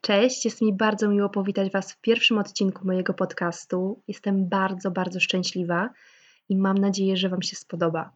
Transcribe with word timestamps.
Cześć, 0.00 0.44
jest 0.44 0.62
mi 0.62 0.72
bardzo 0.72 1.08
miło 1.08 1.28
powitać 1.28 1.72
Was 1.72 1.92
w 1.92 2.00
pierwszym 2.00 2.38
odcinku 2.38 2.86
mojego 2.86 3.14
podcastu. 3.14 4.02
Jestem 4.08 4.48
bardzo, 4.48 4.90
bardzo 4.90 5.20
szczęśliwa 5.20 5.90
i 6.48 6.56
mam 6.56 6.78
nadzieję, 6.78 7.16
że 7.16 7.28
Wam 7.28 7.42
się 7.42 7.56
spodoba. 7.56 8.10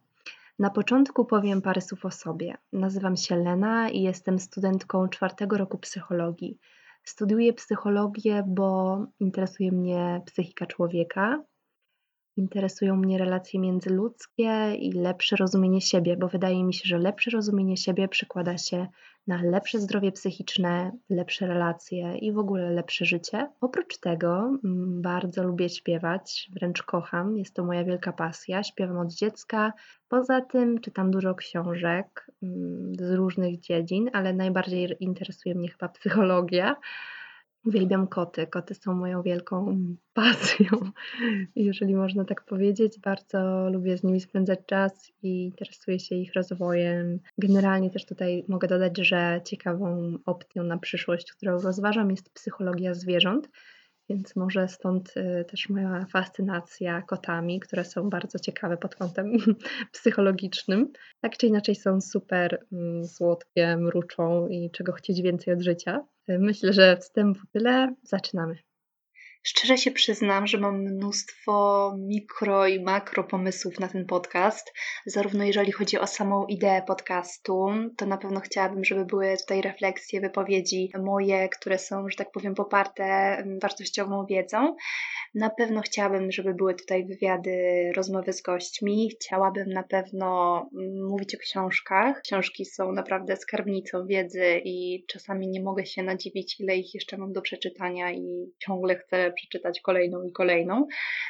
Na 0.59 0.69
początku 0.69 1.25
powiem 1.25 1.61
parę 1.61 1.81
słów 1.81 2.05
o 2.05 2.11
sobie. 2.11 2.57
Nazywam 2.73 3.17
się 3.17 3.35
Lena 3.35 3.89
i 3.89 4.01
jestem 4.01 4.39
studentką 4.39 5.07
czwartego 5.07 5.57
roku 5.57 5.77
psychologii. 5.77 6.57
Studiuję 7.03 7.53
psychologię, 7.53 8.43
bo 8.47 8.99
interesuje 9.19 9.71
mnie 9.71 10.21
psychika 10.25 10.65
człowieka, 10.65 11.43
Interesują 12.37 12.95
mnie 12.95 13.17
relacje 13.17 13.59
międzyludzkie 13.59 14.75
i 14.75 14.91
lepsze 14.91 15.35
rozumienie 15.35 15.81
siebie, 15.81 16.17
bo 16.17 16.27
wydaje 16.27 16.63
mi 16.63 16.73
się, 16.73 16.83
że 16.85 16.97
lepsze 16.97 17.31
rozumienie 17.31 17.77
siebie 17.77 18.07
przekłada 18.07 18.57
się 18.57 18.87
na 19.27 19.41
lepsze 19.41 19.79
zdrowie 19.79 20.11
psychiczne, 20.11 20.91
lepsze 21.09 21.47
relacje 21.47 22.17
i 22.17 22.31
w 22.31 22.37
ogóle 22.37 22.71
lepsze 22.71 23.05
życie. 23.05 23.49
Oprócz 23.61 23.97
tego 23.97 24.59
mm, 24.63 25.01
bardzo 25.01 25.43
lubię 25.43 25.69
śpiewać, 25.69 26.49
wręcz 26.53 26.83
kocham, 26.83 27.37
jest 27.37 27.55
to 27.55 27.63
moja 27.63 27.83
wielka 27.83 28.13
pasja. 28.13 28.63
Śpiewam 28.63 28.97
od 28.97 29.13
dziecka. 29.13 29.73
Poza 30.07 30.41
tym 30.41 30.81
czytam 30.81 31.11
dużo 31.11 31.35
książek 31.35 32.31
mm, 32.43 32.95
z 32.95 33.11
różnych 33.11 33.59
dziedzin, 33.59 34.09
ale 34.13 34.33
najbardziej 34.33 34.95
interesuje 34.99 35.55
mnie 35.55 35.69
chyba 35.69 35.89
psychologia. 35.89 36.75
Uwielbiam 37.65 38.07
koty. 38.07 38.47
Koty 38.47 38.75
są 38.75 38.93
moją 38.93 39.21
wielką 39.21 39.77
pasją, 40.13 40.69
jeżeli 41.55 41.95
można 41.95 42.25
tak 42.25 42.45
powiedzieć. 42.45 42.99
Bardzo 42.99 43.69
lubię 43.69 43.97
z 43.97 44.03
nimi 44.03 44.21
spędzać 44.21 44.59
czas 44.65 45.11
i 45.23 45.45
interesuję 45.45 45.99
się 45.99 46.15
ich 46.15 46.33
rozwojem. 46.33 47.19
Generalnie 47.37 47.89
też 47.89 48.05
tutaj 48.05 48.45
mogę 48.47 48.67
dodać, 48.67 48.97
że 48.97 49.41
ciekawą 49.45 50.17
opcją 50.25 50.63
na 50.63 50.77
przyszłość, 50.77 51.31
którą 51.31 51.61
rozważam, 51.61 52.11
jest 52.11 52.33
psychologia 52.33 52.93
zwierząt. 52.93 53.49
Więc 54.09 54.35
może 54.35 54.67
stąd 54.67 55.17
y, 55.17 55.45
też 55.45 55.69
moja 55.69 56.05
fascynacja 56.11 57.01
kotami, 57.01 57.59
które 57.59 57.85
są 57.85 58.09
bardzo 58.09 58.39
ciekawe 58.39 58.77
pod 58.77 58.95
kątem 58.95 59.31
psychologicznym. 59.93 60.91
Tak 61.21 61.37
czy 61.37 61.47
inaczej 61.47 61.75
są 61.75 62.01
super 62.01 62.65
mm, 62.71 63.05
słodkie, 63.05 63.77
mruczą 63.77 64.47
i 64.47 64.71
czego 64.71 64.91
chcieć 64.91 65.21
więcej 65.21 65.53
od 65.53 65.61
życia. 65.61 66.05
Myślę, 66.27 66.73
że 66.73 66.97
wstępu 66.97 67.41
tyle. 67.51 67.95
Zaczynamy. 68.03 68.64
Szczerze 69.47 69.77
się 69.77 69.91
przyznam, 69.91 70.47
że 70.47 70.57
mam 70.57 70.81
mnóstwo 70.81 71.95
mikro 71.97 72.67
i 72.67 72.79
makro 72.79 73.23
pomysłów 73.23 73.79
na 73.79 73.87
ten 73.87 74.05
podcast. 74.05 74.73
Zarówno 75.05 75.43
jeżeli 75.43 75.71
chodzi 75.71 75.99
o 75.99 76.07
samą 76.07 76.45
ideę 76.45 76.81
podcastu, 76.87 77.67
to 77.97 78.05
na 78.05 78.17
pewno 78.17 78.39
chciałabym, 78.39 78.85
żeby 78.85 79.05
były 79.05 79.37
tutaj 79.37 79.61
refleksje, 79.61 80.21
wypowiedzi 80.21 80.91
moje, 81.03 81.49
które 81.49 81.77
są, 81.77 82.09
że 82.09 82.17
tak 82.17 82.31
powiem, 82.31 82.55
poparte 82.55 83.37
wartościową 83.61 84.25
wiedzą. 84.25 84.75
Na 85.35 85.49
pewno 85.49 85.81
chciałabym, 85.81 86.31
żeby 86.31 86.53
były 86.53 86.75
tutaj 86.75 87.05
wywiady, 87.05 87.91
rozmowy 87.95 88.33
z 88.33 88.41
gośćmi. 88.41 89.09
Chciałabym 89.09 89.69
na 89.69 89.83
pewno 89.83 90.57
mm, 90.77 91.07
mówić 91.07 91.35
o 91.35 91.37
książkach. 91.37 92.21
Książki 92.21 92.65
są 92.65 92.91
naprawdę 92.91 93.35
skarbnicą 93.37 94.07
wiedzy 94.07 94.61
i 94.63 95.05
czasami 95.07 95.47
nie 95.47 95.61
mogę 95.61 95.85
się 95.85 96.03
nadziwić, 96.03 96.59
ile 96.59 96.77
ich 96.77 96.93
jeszcze 96.93 97.17
mam 97.17 97.33
do 97.33 97.41
przeczytania 97.41 98.11
i 98.11 98.51
ciągle 98.59 98.95
chcę 98.95 99.34
przeczytać 99.35 99.81
kolejną 99.81 100.23
i 100.23 100.31
kolejną. 100.31 100.87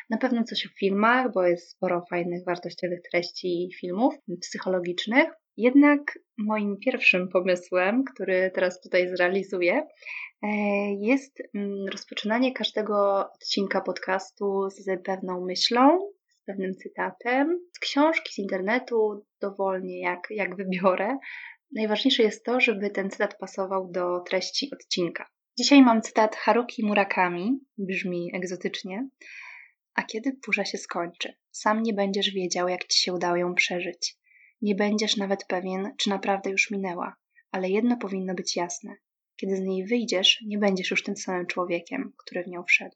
Na 0.09 0.17
pewno 0.17 0.43
coś 0.43 0.65
o 0.65 0.69
filmach, 0.69 1.33
bo 1.33 1.43
jest 1.43 1.69
sporo 1.69 2.05
fajnych, 2.09 2.45
wartościowych 2.45 2.99
treści 3.11 3.69
filmów 3.79 4.15
psychologicznych. 4.41 5.29
Jednak 5.57 6.19
moim 6.37 6.77
pierwszym 6.77 7.29
pomysłem, 7.29 8.03
który 8.03 8.51
teraz 8.53 8.81
tutaj 8.81 9.09
zrealizuję, 9.09 9.87
e, 10.43 10.47
jest 10.93 11.43
mm, 11.55 11.85
rozpoczynanie 11.91 12.53
każdego 12.53 13.29
odcinka 13.33 13.81
podcastu 13.81 14.69
z 14.69 15.03
pewną 15.03 15.45
myślą, 15.45 16.11
z 16.27 16.43
pewnym 16.45 16.75
cytatem, 16.75 17.59
z 17.75 17.79
książki, 17.79 18.33
z 18.33 18.37
internetu, 18.37 19.25
dowolnie 19.41 20.01
jak, 20.01 20.27
jak 20.29 20.55
wybiorę. 20.55 21.17
Najważniejsze 21.75 22.23
jest 22.23 22.45
to, 22.45 22.59
żeby 22.59 22.89
ten 22.89 23.09
cytat 23.09 23.37
pasował 23.37 23.91
do 23.91 24.19
treści 24.19 24.69
odcinka. 24.73 25.25
Dzisiaj 25.57 25.81
mam 25.81 26.01
cytat 26.01 26.35
Haruki 26.35 26.85
Murakami, 26.85 27.59
brzmi 27.77 28.31
egzotycznie. 28.33 29.09
A 29.93 30.03
kiedy 30.03 30.37
burza 30.45 30.65
się 30.65 30.77
skończy, 30.77 31.33
sam 31.51 31.83
nie 31.83 31.93
będziesz 31.93 32.31
wiedział, 32.31 32.67
jak 32.67 32.87
ci 32.87 32.99
się 32.99 33.13
udało 33.13 33.35
ją 33.35 33.55
przeżyć. 33.55 34.17
Nie 34.61 34.75
będziesz 34.75 35.17
nawet 35.17 35.45
pewien, 35.47 35.93
czy 35.97 36.09
naprawdę 36.09 36.49
już 36.49 36.71
minęła, 36.71 37.15
ale 37.51 37.69
jedno 37.69 37.97
powinno 37.97 38.33
być 38.33 38.55
jasne. 38.55 38.95
Kiedy 39.35 39.55
z 39.55 39.61
niej 39.61 39.85
wyjdziesz, 39.85 40.43
nie 40.47 40.57
będziesz 40.57 40.91
już 40.91 41.03
tym 41.03 41.17
samym 41.17 41.47
człowiekiem, 41.47 42.13
który 42.17 42.43
w 42.43 42.47
nią 42.47 42.63
wszedł. 42.63 42.95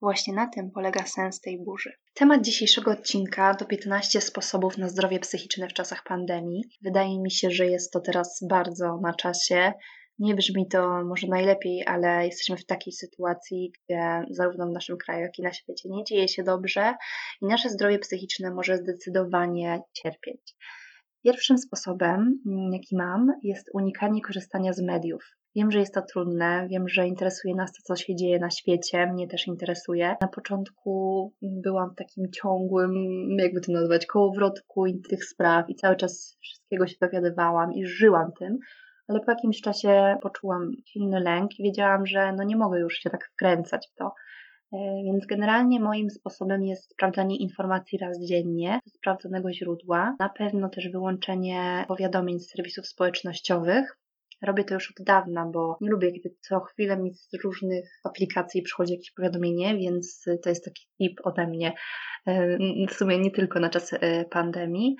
Właśnie 0.00 0.34
na 0.34 0.46
tym 0.46 0.70
polega 0.70 1.06
sens 1.06 1.40
tej 1.40 1.58
burzy. 1.64 1.92
Temat 2.14 2.42
dzisiejszego 2.42 2.90
odcinka 2.90 3.54
to 3.54 3.64
15 3.64 4.20
sposobów 4.20 4.78
na 4.78 4.88
zdrowie 4.88 5.18
psychiczne 5.18 5.68
w 5.68 5.72
czasach 5.72 6.04
pandemii. 6.04 6.64
Wydaje 6.82 7.20
mi 7.20 7.30
się, 7.30 7.50
że 7.50 7.66
jest 7.66 7.92
to 7.92 8.00
teraz 8.00 8.40
bardzo 8.48 9.00
na 9.02 9.14
czasie. 9.14 9.72
Nie 10.20 10.34
brzmi 10.34 10.68
to 10.68 11.04
może 11.04 11.26
najlepiej, 11.26 11.86
ale 11.86 12.26
jesteśmy 12.26 12.56
w 12.56 12.66
takiej 12.66 12.92
sytuacji, 12.92 13.72
gdzie 13.72 14.22
zarówno 14.30 14.66
w 14.66 14.72
naszym 14.72 14.96
kraju, 14.96 15.20
jak 15.20 15.38
i 15.38 15.42
na 15.42 15.52
świecie 15.52 15.88
nie 15.88 16.04
dzieje 16.04 16.28
się 16.28 16.42
dobrze 16.42 16.94
i 17.42 17.46
nasze 17.46 17.70
zdrowie 17.70 17.98
psychiczne 17.98 18.50
może 18.50 18.76
zdecydowanie 18.76 19.82
cierpieć. 19.92 20.56
Pierwszym 21.24 21.58
sposobem, 21.58 22.40
mm, 22.46 22.72
jaki 22.72 22.96
mam, 22.96 23.32
jest 23.42 23.70
unikanie 23.74 24.22
korzystania 24.22 24.72
z 24.72 24.82
mediów. 24.82 25.24
Wiem, 25.56 25.70
że 25.70 25.78
jest 25.78 25.94
to 25.94 26.02
trudne, 26.02 26.66
wiem, 26.70 26.88
że 26.88 27.06
interesuje 27.06 27.54
nas 27.54 27.72
to, 27.72 27.82
co 27.82 27.96
się 27.96 28.16
dzieje 28.16 28.38
na 28.38 28.50
świecie, 28.50 29.06
mnie 29.06 29.28
też 29.28 29.46
interesuje. 29.46 30.16
Na 30.20 30.28
początku 30.28 31.32
byłam 31.42 31.90
w 31.90 31.96
takim 31.96 32.30
ciągłym, 32.32 32.92
jakby 33.38 33.60
to 33.60 33.72
nazwać, 33.72 34.06
kołowrotku 34.06 34.84
tych 35.10 35.24
spraw 35.24 35.70
i 35.70 35.74
cały 35.74 35.96
czas 35.96 36.38
wszystkiego 36.40 36.86
się 36.86 36.96
dowiadywałam 37.00 37.72
i 37.72 37.86
żyłam 37.86 38.32
tym, 38.38 38.58
ale 39.08 39.20
po 39.20 39.30
jakimś 39.30 39.60
czasie 39.60 40.16
poczułam 40.22 40.72
silny 40.86 41.20
lęk 41.20 41.58
i 41.58 41.62
wiedziałam, 41.62 42.06
że 42.06 42.32
no 42.32 42.44
nie 42.44 42.56
mogę 42.56 42.80
już 42.80 42.94
się 42.94 43.10
tak 43.10 43.30
wkręcać 43.32 43.88
w 43.92 43.94
to. 43.94 44.14
E, 44.72 45.02
więc 45.04 45.26
generalnie 45.26 45.80
moim 45.80 46.10
sposobem 46.10 46.64
jest 46.64 46.90
sprawdzanie 46.90 47.36
informacji 47.36 47.98
raz 47.98 48.20
dziennie 48.20 48.80
ze 48.84 48.90
sprawdzonego 48.90 49.52
źródła. 49.52 50.16
Na 50.18 50.28
pewno 50.28 50.68
też 50.68 50.88
wyłączenie 50.88 51.84
powiadomień 51.88 52.40
z 52.40 52.50
serwisów 52.50 52.86
społecznościowych. 52.86 53.96
Robię 54.42 54.64
to 54.64 54.74
już 54.74 54.90
od 54.90 55.06
dawna, 55.06 55.46
bo 55.46 55.78
nie 55.80 55.90
lubię, 55.90 56.12
kiedy 56.12 56.34
co 56.40 56.60
chwilę 56.60 56.96
mi 56.96 57.14
z 57.14 57.34
różnych 57.44 58.00
aplikacji 58.04 58.62
przychodzi 58.62 58.92
jakieś 58.92 59.12
powiadomienie, 59.12 59.78
więc 59.78 60.24
to 60.42 60.48
jest 60.48 60.64
taki 60.64 60.86
tip 60.98 61.20
ode 61.24 61.46
mnie, 61.46 61.72
e, 62.26 62.58
w 62.86 62.92
sumie 62.92 63.18
nie 63.18 63.30
tylko 63.30 63.60
na 63.60 63.70
czas 63.70 63.92
e, 63.92 64.24
pandemii. 64.24 64.96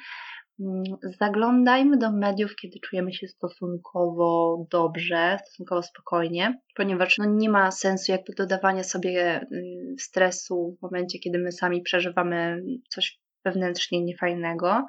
Mm, 0.61 0.83
zaglądajmy 1.21 1.99
do 1.99 2.13
mediów, 2.13 2.57
kiedy 2.57 2.81
czujemy 2.81 3.13
się 3.13 3.29
stosunkowo 3.29 4.59
dobrze, 4.71 5.39
stosunkowo 5.47 5.83
spokojnie, 5.83 6.61
ponieważ 6.77 7.19
no, 7.19 7.25
nie 7.25 7.49
ma 7.49 7.71
sensu 7.71 8.13
jakby 8.13 8.33
dodawania 8.33 8.83
sobie 8.83 9.47
mm, 9.53 9.99
stresu 9.99 10.77
w 10.79 10.83
momencie, 10.83 11.19
kiedy 11.19 11.39
my 11.39 11.53
sami 11.53 11.83
przeżywamy 11.83 12.63
coś 12.89 13.21
wewnętrznie 13.45 14.05
niefajnego. 14.05 14.87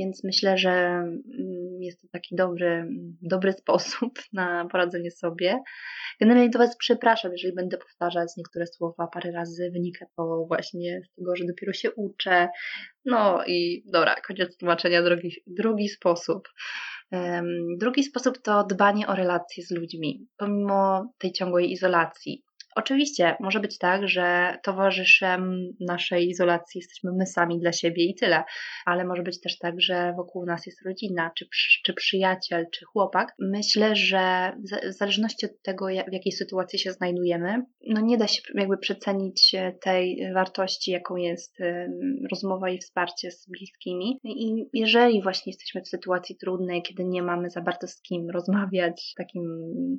Więc 0.00 0.24
myślę, 0.24 0.58
że 0.58 0.70
mm, 0.70 1.82
jest 1.82 2.02
to 2.02 2.08
taki 2.12 2.36
dobry, 2.36 2.88
dobry 3.22 3.52
sposób 3.52 4.18
na 4.32 4.66
poradzenie 4.72 5.10
sobie. 5.10 5.62
Generalnie 6.20 6.50
to 6.50 6.58
Was 6.58 6.76
przepraszam, 6.76 7.32
jeżeli 7.32 7.54
będę 7.54 7.78
powtarzać 7.78 8.28
niektóre 8.36 8.66
słowa 8.66 9.06
parę 9.06 9.32
razy. 9.32 9.70
Wynika 9.72 10.06
to 10.16 10.44
właśnie 10.48 11.02
z 11.04 11.14
tego, 11.14 11.36
że 11.36 11.44
dopiero 11.44 11.72
się 11.72 11.90
uczę. 11.90 12.48
No 13.04 13.44
i 13.46 13.84
dobra, 13.92 14.14
koniec 14.14 14.56
tłumaczenia, 14.56 15.02
drugi, 15.02 15.42
drugi 15.46 15.88
sposób. 15.88 16.48
Drugi 17.78 18.04
sposób 18.04 18.38
to 18.38 18.64
dbanie 18.64 19.06
o 19.06 19.14
relacje 19.14 19.64
z 19.64 19.70
ludźmi, 19.70 20.26
pomimo 20.36 21.12
tej 21.18 21.32
ciągłej 21.32 21.72
izolacji. 21.72 22.44
Oczywiście 22.76 23.36
może 23.40 23.60
być 23.60 23.78
tak, 23.78 24.08
że 24.08 24.56
towarzyszem 24.62 25.60
naszej 25.80 26.28
izolacji 26.28 26.78
jesteśmy 26.78 27.10
my 27.12 27.26
sami 27.26 27.60
dla 27.60 27.72
siebie 27.72 28.04
i 28.04 28.14
tyle, 28.14 28.44
ale 28.86 29.04
może 29.04 29.22
być 29.22 29.40
też 29.40 29.58
tak, 29.58 29.80
że 29.80 30.12
wokół 30.16 30.46
nas 30.46 30.66
jest 30.66 30.86
rodzina, 30.86 31.30
czy, 31.38 31.46
czy 31.84 31.94
przyjaciel, 31.94 32.66
czy 32.72 32.84
chłopak. 32.84 33.34
Myślę, 33.38 33.96
że 33.96 34.52
w 34.88 34.92
zależności 34.92 35.46
od 35.46 35.62
tego, 35.62 35.86
w 35.86 36.12
jakiej 36.12 36.32
sytuacji 36.32 36.78
się 36.78 36.92
znajdujemy, 36.92 37.64
no 37.86 38.00
nie 38.00 38.18
da 38.18 38.26
się 38.26 38.42
jakby 38.54 38.78
przecenić 38.78 39.54
tej 39.82 40.32
wartości, 40.34 40.90
jaką 40.90 41.16
jest 41.16 41.58
rozmowa 42.30 42.70
i 42.70 42.78
wsparcie 42.78 43.30
z 43.30 43.48
bliskimi. 43.48 44.18
I 44.24 44.68
jeżeli 44.72 45.22
właśnie 45.22 45.50
jesteśmy 45.50 45.82
w 45.82 45.88
sytuacji 45.88 46.36
trudnej, 46.36 46.82
kiedy 46.82 47.04
nie 47.04 47.22
mamy 47.22 47.50
za 47.50 47.60
bardzo 47.60 47.86
z 47.86 48.02
kim 48.02 48.30
rozmawiać 48.30 49.12
w 49.12 49.18
takim 49.18 49.42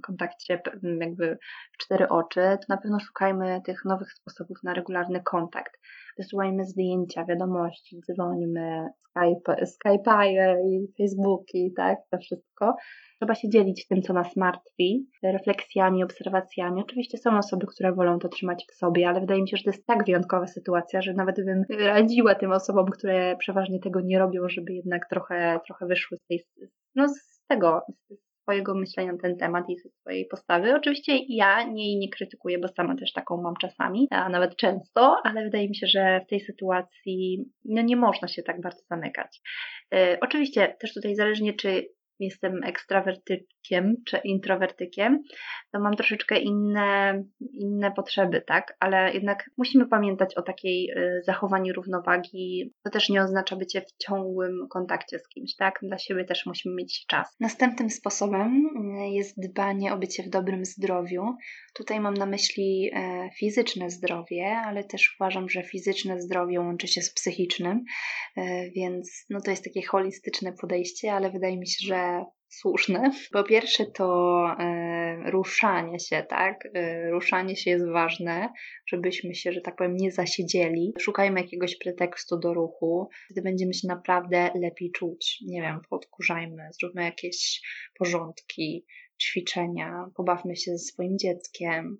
kontakcie 0.04 0.62
jakby 1.00 1.38
w 1.74 1.84
cztery 1.84 2.10
oczy, 2.10 2.58
to 2.62 2.66
na 2.70 2.78
pewno 2.78 3.00
szukajmy 3.00 3.62
tych 3.66 3.86
nowych 3.86 4.14
sposobów 4.14 4.58
na 4.64 4.74
regularny 4.74 5.22
kontakt. 5.24 5.72
Wysyłajmy 6.18 6.66
zdjęcia, 6.66 7.26
wiadomości, 7.26 8.00
dzwońmy, 8.00 8.88
Skype, 8.98 9.66
Skype'y 9.66 10.56
i 10.70 10.94
Facebooki, 10.98 11.74
tak, 11.78 11.98
to 12.12 12.18
wszystko. 12.18 12.76
Trzeba 13.20 13.36
się 13.36 13.50
dzielić 13.50 13.88
tym, 13.88 14.02
co 14.02 14.14
nas 14.14 14.36
martwi, 14.36 15.08
refleksjami, 15.24 16.04
obserwacjami. 16.04 16.82
Oczywiście 16.82 17.18
są 17.18 17.38
osoby, 17.38 17.68
które 17.68 17.94
wolą 17.94 18.20
to 18.20 18.30
trzymać 18.30 18.66
w 18.72 18.76
sobie, 18.76 19.10
ale 19.10 19.20
wydaje 19.20 19.42
mi 19.42 19.50
się, 19.50 19.58
że 19.58 19.64
to 19.64 19.70
jest 19.70 19.86
tak 19.86 20.06
wyjątkowa 20.06 20.48
sytuacja, 20.48 21.02
że 21.02 21.14
nawet 21.14 21.36
bym 21.46 21.64
radziła 21.80 22.36
tym 22.36 22.52
osobom, 22.52 22.86
które 22.86 23.36
przeważnie 23.38 23.80
tego 23.80 24.02
nie 24.02 24.20
robią, 24.20 24.50
żeby 24.50 24.74
jednak 24.74 25.10
trochę, 25.10 25.60
trochę 25.66 25.86
wyszły 25.86 26.18
z 26.18 26.28
tej, 26.28 26.44
no 26.96 27.10
z 27.10 27.42
tego, 27.48 27.82
z 28.10 28.31
swojego 28.52 28.76
myślenia 28.76 29.12
na 29.12 29.18
ten 29.18 29.38
temat 29.38 29.70
i 29.70 29.78
ze 29.78 29.90
swojej 29.90 30.26
postawy. 30.26 30.76
Oczywiście 30.76 31.18
ja 31.30 31.64
nie, 31.64 32.00
nie 32.00 32.10
krytykuję, 32.10 32.60
bo 32.60 32.68
sama 32.68 32.96
też 32.96 33.14
taką 33.14 33.42
mam 33.42 33.54
czasami, 33.62 34.08
a 34.10 34.30
nawet 34.30 34.56
często, 34.56 35.18
ale 35.24 35.44
wydaje 35.44 35.70
mi 35.70 35.76
się, 35.76 35.88
że 35.88 36.22
w 36.26 36.30
tej 36.30 36.40
sytuacji 36.40 37.46
no, 37.66 37.82
nie 37.82 37.96
można 37.96 38.28
się 38.28 38.44
tak 38.44 38.62
bardzo 38.62 38.84
zamykać. 38.90 39.42
Yy, 39.92 40.18
oczywiście 40.22 40.76
też 40.80 40.94
tutaj 40.94 41.16
zależnie, 41.16 41.54
czy 41.54 41.88
jestem 42.22 42.64
ekstrawertykiem 42.64 43.96
czy 44.06 44.18
introwertykiem, 44.24 45.24
to 45.72 45.80
mam 45.80 45.96
troszeczkę 45.96 46.40
inne, 46.40 47.24
inne 47.54 47.92
potrzeby, 47.92 48.42
tak? 48.42 48.78
Ale 48.80 49.14
jednak 49.14 49.50
musimy 49.58 49.88
pamiętać 49.88 50.38
o 50.38 50.42
takiej 50.42 50.92
y, 50.92 51.22
zachowaniu 51.24 51.74
równowagi. 51.74 52.74
To 52.84 52.90
też 52.90 53.10
nie 53.10 53.22
oznacza 53.22 53.56
bycie 53.56 53.82
w 53.82 53.98
ciągłym 53.98 54.68
kontakcie 54.70 55.20
z 55.20 55.28
kimś, 55.28 55.56
tak? 55.56 55.80
Dla 55.84 55.98
siebie 55.98 56.26
też 56.26 56.46
musimy 56.46 56.76
mieć 56.76 57.06
czas. 57.06 57.36
Następnym 57.40 57.90
sposobem 57.90 58.66
y, 59.06 59.10
jest 59.10 59.36
dbanie 59.38 59.94
o 59.94 59.98
bycie 59.98 60.24
w 60.24 60.30
dobrym 60.30 60.66
zdrowiu. 60.66 61.36
Tutaj 61.74 62.00
mam 62.00 62.14
na 62.14 62.26
myśli 62.26 62.92
e, 62.94 63.30
fizyczne 63.38 63.90
zdrowie, 63.90 64.58
ale 64.66 64.84
też 64.84 65.16
uważam, 65.20 65.50
że 65.50 65.64
fizyczne 65.64 66.22
zdrowie 66.22 66.60
łączy 66.60 66.88
się 66.88 67.02
z 67.02 67.14
psychicznym, 67.14 67.84
e, 68.38 68.70
więc 68.70 69.26
no 69.30 69.42
to 69.42 69.52
jest 69.52 69.64
takie 69.64 69.82
holistyczne 69.82 70.54
podejście, 70.54 71.14
ale 71.14 71.32
wydaje 71.32 71.58
mi 71.58 71.68
się, 71.68 71.88
że 71.88 72.11
słuszne. 72.52 73.12
Po 73.32 73.44
pierwsze 73.44 73.86
to 73.86 74.46
e, 74.60 75.32
ruszanie 75.32 76.00
się, 76.00 76.24
tak? 76.30 76.70
E, 76.74 77.10
ruszanie 77.10 77.56
się 77.56 77.72
jest 77.72 77.86
ważne, 77.90 78.50
żebyśmy 78.88 79.36
się, 79.36 79.52
że 79.52 79.62
tak 79.62 79.76
powiem, 79.76 79.98
nie 79.98 80.12
zasiedzieli. 80.12 80.94
Szukajmy 81.00 81.42
jakiegoś 81.42 81.78
pretekstu 81.78 82.40
do 82.40 82.54
ruchu, 82.54 83.10
wtedy 83.26 83.42
będziemy 83.42 83.74
się 83.74 83.88
naprawdę 83.88 84.52
lepiej 84.56 84.92
czuć. 84.92 85.44
Nie 85.48 85.62
wiem, 85.62 85.82
podkurzajmy, 85.90 86.70
zróbmy 86.82 87.04
jakieś 87.04 87.62
porządki, 88.00 88.86
ćwiczenia, 89.22 90.06
pobawmy 90.16 90.56
się 90.56 90.72
ze 90.72 90.80
swoim 90.80 91.18
dzieckiem, 91.18 91.98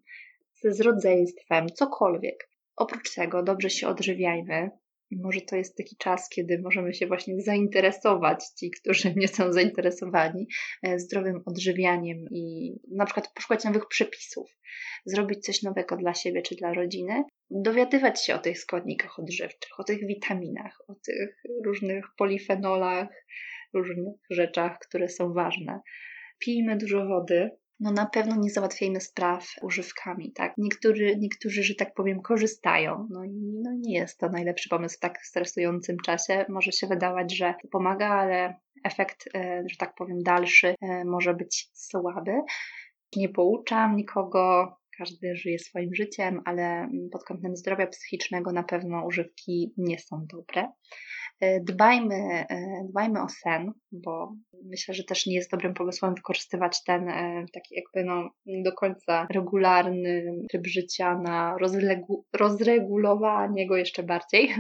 z 0.64 0.82
rodzeństwem, 0.82 1.68
cokolwiek. 1.70 2.50
Oprócz 2.76 3.16
tego 3.16 3.44
dobrze 3.44 3.70
się 3.70 3.88
odżywiajmy, 3.88 4.70
może 5.18 5.42
to 5.42 5.56
jest 5.56 5.78
taki 5.78 5.96
czas, 5.98 6.30
kiedy 6.30 6.60
możemy 6.60 6.94
się 6.94 7.08
właśnie 7.08 7.42
zainteresować, 7.42 8.46
ci, 8.60 8.72
którzy 8.72 9.14
nie 9.16 9.28
są 9.28 9.54
zainteresowani, 9.54 10.48
e, 10.84 11.00
zdrowym 11.00 11.42
odżywianiem 11.46 12.18
i 12.32 12.74
na 12.92 13.06
przykład 13.06 13.34
poszukać 13.36 13.64
nowych 13.64 13.88
przepisów, 13.88 14.50
zrobić 15.06 15.46
coś 15.46 15.64
nowego 15.64 15.98
dla 15.98 16.14
siebie 16.14 16.42
czy 16.42 16.56
dla 16.56 16.74
rodziny, 16.74 17.24
dowiadywać 17.50 18.26
się 18.26 18.36
o 18.36 18.40
tych 18.40 18.60
składnikach 18.60 19.20
odżywczych, 19.20 19.80
o 19.80 19.84
tych 19.84 20.08
witaminach, 20.08 20.78
o 20.88 20.96
tych 20.96 21.44
różnych 21.66 22.06
polifenolach, 22.18 23.08
różnych 23.74 24.16
rzeczach, 24.30 24.80
które 24.80 25.10
są 25.10 25.34
ważne. 25.34 25.80
Pijmy 26.40 26.78
dużo 26.78 27.06
wody, 27.06 27.50
no 27.82 27.92
na 27.92 28.06
pewno 28.06 28.36
nie 28.36 28.50
załatwiajmy 28.50 29.02
spraw 29.02 29.48
używkami, 29.62 30.32
tak? 30.32 30.54
Niektórzy, 30.58 31.16
niektórzy, 31.18 31.64
że 31.64 31.76
tak 31.76 31.94
powiem, 31.94 32.22
korzystają, 32.22 33.08
no 33.10 33.24
i 33.24 33.54
no 33.64 33.72
nie 33.74 33.94
jest 34.00 34.20
to 34.20 34.30
najlepszy 34.30 34.70
pomysł 34.70 34.98
w 34.98 35.00
tak 35.00 35.26
stresującym 35.26 35.98
czasie. 36.06 36.46
Może 36.50 36.72
się 36.72 36.88
wydawać, 36.88 37.36
że 37.38 37.54
to 37.62 37.68
pomaga, 37.68 38.08
ale 38.08 38.56
efekt, 38.84 39.30
e, 39.36 39.64
że 39.70 39.78
tak 39.78 39.96
powiem, 39.96 40.24
dalszy 40.24 40.76
e, 40.82 41.06
może 41.06 41.34
być 41.34 41.70
słaby. 41.74 42.34
Nie 43.16 43.30
pouczam 43.30 43.96
nikogo, 43.96 44.76
każdy 44.98 45.36
żyje 45.36 45.60
swoim 45.60 45.96
życiem, 45.96 46.42
ale 46.46 46.90
pod 47.12 47.24
kątem 47.24 47.56
zdrowia 47.56 47.88
psychicznego 47.88 48.52
na 48.52 48.64
pewno 48.64 49.06
używki 49.06 49.74
nie 49.78 50.00
są 50.00 50.26
dobre. 50.30 50.68
E, 51.42 51.60
dbajmy, 51.60 52.16
e, 52.16 52.48
dbajmy 52.90 53.22
o 53.22 53.30
sen, 53.30 53.72
bo 53.92 54.34
myślę, 54.64 54.94
że 54.94 55.04
też 55.04 55.26
nie 55.26 55.36
jest 55.36 55.52
dobrym 55.52 55.74
pomysłem 55.74 56.16
wykorzystywać 56.16 56.84
ten 56.84 57.10
e, 57.10 57.46
taki 57.54 57.76
jakby 57.76 58.10
no 58.10 58.30
do 58.64 58.72
końca 58.72 59.28
regularny 59.34 60.24
tryb 60.50 60.68
życia 60.68 61.18
na 61.18 61.58
rozregu 61.58 62.26
rozregulowanie 62.34 63.68
go 63.68 63.78
jeszcze 63.78 64.04
bardziej. 64.04 64.56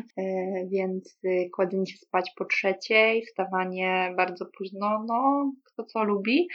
Więc 0.72 1.20
kładzenie 1.56 1.88
się 1.88 1.98
spać 1.98 2.32
po 2.38 2.46
trzeciej, 2.46 3.26
wstawanie 3.26 4.14
bardzo 4.18 4.46
późno, 4.58 5.06
no 5.08 5.52
kto 5.66 5.84
co 5.84 6.04
lubi, 6.04 6.48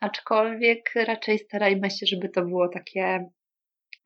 aczkolwiek 0.00 0.90
raczej 1.06 1.38
starajmy 1.38 1.90
się, 1.90 2.06
żeby 2.06 2.28
to 2.28 2.44
było 2.44 2.68
takie 2.68 3.30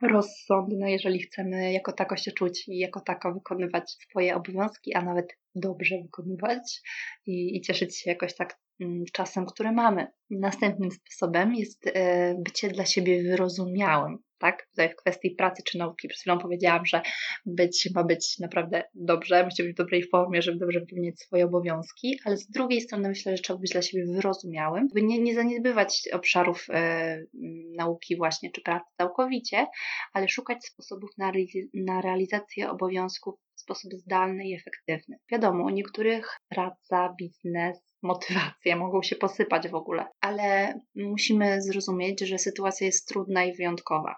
rozsądne, 0.03 0.93
jeżeli 0.93 1.23
chcemy 1.23 1.73
jako 1.73 1.93
tako 1.93 2.17
się 2.17 2.33
czuć 2.33 2.69
i 2.69 2.79
jako 2.79 3.01
tako 3.01 3.35
wykonywać 3.35 3.91
swoje 3.91 4.37
obowiązki, 4.37 4.95
a 4.95 5.03
nawet 5.03 5.39
dobrze 5.55 6.03
wykonywać 6.03 6.83
i, 7.27 7.57
i 7.57 7.61
cieszyć 7.61 7.99
się 7.99 8.11
jakoś 8.11 8.35
tak 8.35 8.59
mm, 8.81 9.05
czasem, 9.13 9.47
który 9.47 9.73
mamy. 9.73 10.07
Następnym 10.31 10.91
sposobem 10.91 11.55
jest 11.55 11.87
e, 11.87 12.35
bycie 12.45 12.69
dla 12.69 12.87
siebie 12.87 13.23
wyrozumiałym 13.23 14.19
tak? 14.39 14.67
Tutaj 14.67 14.91
w 14.91 14.97
kwestii 14.97 15.31
pracy 15.31 15.63
czy 15.67 15.79
nauki. 15.79 16.09
Przed 16.09 16.21
chwilą 16.21 16.39
powiedziałam, 16.39 16.87
że 16.87 17.03
być 17.47 17.89
ma 17.95 18.05
być 18.05 18.39
naprawdę 18.39 18.85
dobrze, 18.95 19.45
musi 19.45 19.63
być 19.63 19.73
w 19.73 19.77
dobrej 19.77 20.09
formie, 20.09 20.43
żeby 20.43 20.59
dobrze 20.59 20.81
wypełniać 20.81 21.21
swoje 21.21 21.45
obowiązki, 21.45 22.19
ale 22.25 22.37
z 22.37 22.51
drugiej 22.51 22.81
strony 22.81 23.09
myślę, 23.09 23.37
że 23.37 23.43
trzeba 23.43 23.59
być 23.59 23.73
dla 23.73 23.83
siebie 23.83 24.05
wyrozumiałym, 24.15 24.89
by 24.95 25.03
nie, 25.03 25.19
nie 25.19 25.35
zaniedbywać 25.35 26.09
obszarów 26.13 26.67
e, 26.71 27.19
nauki 27.77 28.17
właśnie 28.17 28.51
czy 28.51 28.61
pracy 28.61 28.87
całkowicie, 28.97 29.67
ale 30.13 30.29
szukać 30.29 30.65
sposobów 30.65 31.11
na, 31.19 31.33
na 31.75 32.01
realizację 32.01 32.71
obowiązków 32.71 33.35
w 33.57 33.61
sposób 33.61 33.93
zdalny 33.93 34.49
i 34.49 34.55
efektywny. 34.55 35.17
Wiadomo, 35.33 35.65
u 35.65 35.71
niektórych 35.71 36.37
praca, 36.49 37.15
biznes, 37.19 37.89
motywacja 38.03 38.77
mogą 38.77 39.03
się 39.03 39.17
posypać 39.17 39.69
w 39.69 39.75
ogóle, 39.75 40.07
ale 40.21 40.75
musimy 40.95 41.63
zrozumieć, 41.63 42.21
że 42.21 42.39
sytuacja 42.39 42.87
jest 42.87 43.09
trudna 43.09 43.45
i 43.45 43.57
wyjątkowa 43.57 44.15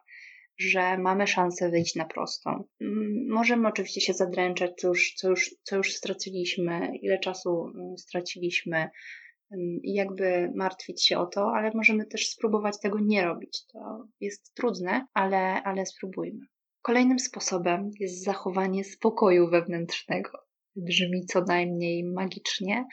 że 0.61 0.99
mamy 0.99 1.27
szansę 1.27 1.71
wyjść 1.71 1.95
na 1.95 2.05
prostą. 2.05 2.65
Mm, 2.81 3.27
możemy 3.29 3.69
oczywiście 3.69 4.01
się 4.01 4.13
zadręczać, 4.13 4.71
co 4.81 4.89
już, 4.89 5.15
co 5.15 5.31
już, 5.31 5.55
co 5.63 5.77
już 5.77 5.95
straciliśmy, 5.95 6.91
ile 7.03 7.19
czasu 7.19 7.73
mm, 7.75 7.99
straciliśmy 7.99 8.77
mm, 8.77 9.81
i 9.83 9.95
jakby 9.95 10.53
martwić 10.55 11.07
się 11.07 11.19
o 11.19 11.27
to, 11.27 11.53
ale 11.55 11.71
możemy 11.75 12.07
też 12.07 12.29
spróbować 12.29 12.81
tego 12.83 12.99
nie 13.03 13.25
robić. 13.25 13.67
To 13.73 14.09
jest 14.21 14.55
trudne, 14.55 15.07
ale, 15.15 15.63
ale 15.63 15.87
spróbujmy. 15.87 16.47
Kolejnym 16.83 17.19
sposobem 17.19 17.91
jest 18.01 18.25
zachowanie 18.25 18.85
spokoju 18.85 19.51
wewnętrznego. 19.51 20.31
Brzmi 20.77 21.27
co 21.27 21.41
najmniej 21.41 22.05
magicznie, 22.05 22.85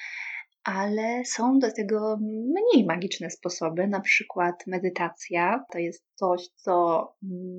ale 0.67 1.25
są 1.25 1.59
do 1.59 1.74
tego 1.74 2.17
mniej 2.21 2.86
magiczne 2.86 3.29
sposoby, 3.29 3.88
na 3.88 4.00
przykład 4.00 4.55
medytacja. 4.67 5.65
To 5.71 5.79
jest 5.79 6.05
coś, 6.15 6.47
co 6.55 7.07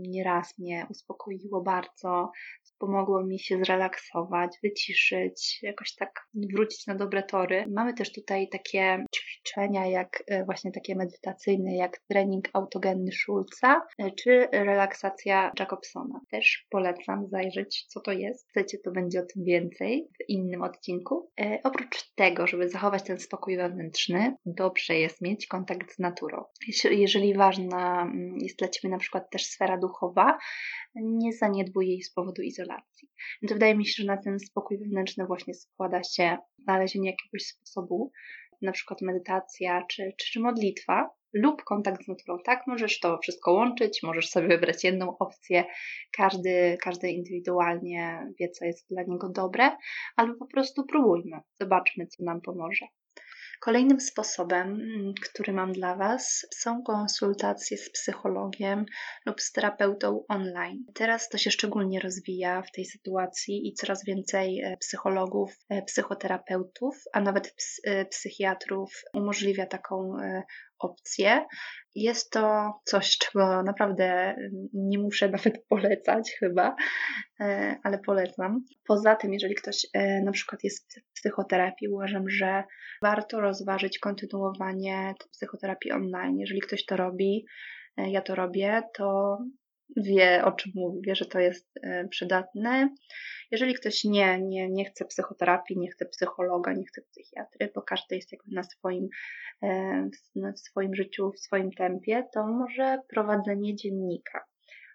nieraz 0.08 0.58
mnie 0.58 0.86
uspokoiło 0.90 1.62
bardzo, 1.62 2.30
pomogło 2.78 3.24
mi 3.24 3.40
się 3.40 3.58
zrelaksować, 3.64 4.50
wyciszyć, 4.62 5.58
jakoś 5.62 5.94
tak 5.94 6.10
wrócić 6.34 6.86
na 6.86 6.94
dobre 6.94 7.22
tory. 7.22 7.64
Mamy 7.74 7.94
też 7.94 8.12
tutaj 8.12 8.48
takie 8.48 9.04
ćwiczenia, 9.38 9.86
jak 9.86 10.22
e, 10.26 10.44
właśnie 10.44 10.72
takie 10.72 10.96
medytacyjne, 10.96 11.76
jak 11.76 11.98
trening 11.98 12.48
autogenny 12.52 13.12
Schulza, 13.12 13.82
e, 13.98 14.10
czy 14.10 14.48
relaksacja 14.52 15.52
Jacobsona. 15.58 16.20
Też 16.30 16.66
polecam 16.70 17.28
zajrzeć, 17.28 17.86
co 17.88 18.00
to 18.00 18.12
jest. 18.12 18.48
Chcecie, 18.48 18.78
to 18.78 18.90
będzie 18.90 19.20
o 19.20 19.26
tym 19.34 19.44
więcej 19.44 20.08
w 20.20 20.28
innym 20.28 20.62
odcinku. 20.62 21.30
E, 21.40 21.60
oprócz 21.64 22.14
tego, 22.14 22.46
żeby 22.46 22.68
zachować 22.68 23.02
ten 23.02 23.18
spokój 23.18 23.56
wewnętrzny, 23.56 24.36
dobrze 24.46 24.94
jest 24.94 25.20
mieć 25.20 25.46
kontakt 25.46 25.94
z 25.94 25.98
naturą. 25.98 26.44
Jeżeli 26.90 27.34
ważna 27.34 28.02
mm, 28.02 28.38
jest 28.38 28.58
dla 28.58 28.68
Ciebie 28.68 28.90
na 28.92 28.98
przykład 28.98 29.30
też 29.30 29.44
sfera 29.44 29.78
duchowa, 29.78 30.38
nie 30.94 31.32
zaniedbuj 31.32 31.88
jej 31.88 32.02
z 32.02 32.12
powodu 32.12 32.42
izolacji. 32.42 33.08
Więc 33.42 33.52
wydaje 33.52 33.76
mi 33.76 33.86
się, 33.86 34.02
że 34.02 34.06
na 34.06 34.16
ten 34.16 34.40
spokój 34.40 34.78
wewnętrzny 34.78 35.26
właśnie 35.26 35.54
składa 35.54 36.02
się 36.02 36.36
znalezienie 36.58 37.10
jakiegoś 37.10 37.42
sposobu, 37.42 38.12
na 38.62 38.72
przykład 38.72 39.02
medytacja 39.02 39.84
czy, 39.90 40.12
czy, 40.18 40.40
modlitwa, 40.40 41.10
lub 41.32 41.64
kontakt 41.64 42.04
z 42.04 42.08
naturą. 42.08 42.38
Tak, 42.44 42.66
możesz 42.66 43.00
to 43.00 43.18
wszystko 43.18 43.52
łączyć, 43.52 44.02
możesz 44.02 44.28
sobie 44.28 44.48
wybrać 44.48 44.84
jedną 44.84 45.18
opcję. 45.18 45.64
Każdy, 46.12 46.78
każdy 46.82 47.10
indywidualnie 47.10 48.26
wie, 48.40 48.48
co 48.48 48.64
jest 48.64 48.88
dla 48.90 49.02
niego 49.02 49.28
dobre, 49.28 49.76
albo 50.16 50.34
po 50.34 50.46
prostu 50.46 50.86
próbujmy, 50.86 51.40
zobaczmy, 51.60 52.06
co 52.06 52.24
nam 52.24 52.40
pomoże. 52.40 52.86
Kolejnym 53.60 54.00
sposobem, 54.00 54.68
mm, 54.68 55.14
który 55.22 55.52
mam 55.52 55.72
dla 55.72 55.96
Was, 55.96 56.46
są 56.54 56.82
konsultacje 56.82 57.76
z 57.78 57.90
psychologiem 57.90 58.84
lub 59.26 59.40
z 59.40 59.52
terapeutą 59.52 60.24
online. 60.28 60.84
Teraz 60.94 61.28
to 61.28 61.38
się 61.38 61.50
szczególnie 61.50 62.00
rozwija 62.00 62.62
w 62.62 62.72
tej 62.72 62.84
sytuacji 62.84 63.68
i 63.68 63.74
coraz 63.74 64.04
więcej 64.04 64.60
e, 64.60 64.76
psychologów, 64.76 65.56
e, 65.68 65.82
psychoterapeutów, 65.82 67.02
a 67.12 67.20
nawet 67.20 67.54
e, 67.84 68.04
psychiatrów 68.04 69.02
umożliwia 69.14 69.66
taką 69.66 70.16
opcję. 70.78 71.46
Jest 71.94 72.30
to 72.30 72.72
coś, 72.84 73.18
czego 73.18 73.62
naprawdę 73.62 74.36
nie 74.72 74.98
muszę 74.98 75.28
nawet 75.38 75.66
polecać, 75.68 76.36
chyba, 76.38 76.76
ale 77.82 77.98
polecam. 78.06 78.64
Poza 78.86 79.16
tym, 79.16 79.32
jeżeli 79.32 79.54
ktoś 79.54 79.86
na 80.24 80.32
przykład 80.32 80.64
jest 80.64 81.00
w 81.10 81.12
psychoterapii, 81.12 81.88
uważam, 81.88 82.30
że 82.30 82.64
warto 83.02 83.40
rozważyć 83.40 83.98
kontynuowanie 83.98 85.14
psychoterapii 85.32 85.92
online. 85.92 86.38
Jeżeli 86.38 86.60
ktoś 86.60 86.84
to 86.84 86.96
robi, 86.96 87.46
e, 87.96 88.10
ja 88.10 88.22
to 88.22 88.34
robię, 88.34 88.82
to 88.94 89.38
wie 89.96 90.44
o 90.44 90.52
czym 90.52 90.72
mówi, 90.74 91.00
wie, 91.06 91.14
że 91.14 91.26
to 91.26 91.40
jest 91.40 91.78
e, 91.82 92.08
przydatne. 92.08 92.94
Jeżeli 93.50 93.74
ktoś 93.74 94.04
nie, 94.04 94.40
nie, 94.40 94.70
nie 94.70 94.84
chce 94.84 95.04
psychoterapii, 95.04 95.78
nie 95.78 95.90
chce 95.90 96.06
psychologa, 96.06 96.72
nie 96.72 96.84
chce 96.86 97.02
psychiatry, 97.02 97.72
bo 97.74 97.82
każdy 97.82 98.16
jest 98.16 98.32
jakby 98.32 98.54
na 98.54 98.62
swoim, 98.62 99.08
e, 99.62 100.08
w 100.56 100.60
swoim 100.60 100.94
życiu, 100.94 101.32
w 101.32 101.40
swoim 101.40 101.72
tempie, 101.72 102.28
to 102.34 102.46
może 102.46 102.98
prowadzenie 103.08 103.76
dziennika 103.76 104.44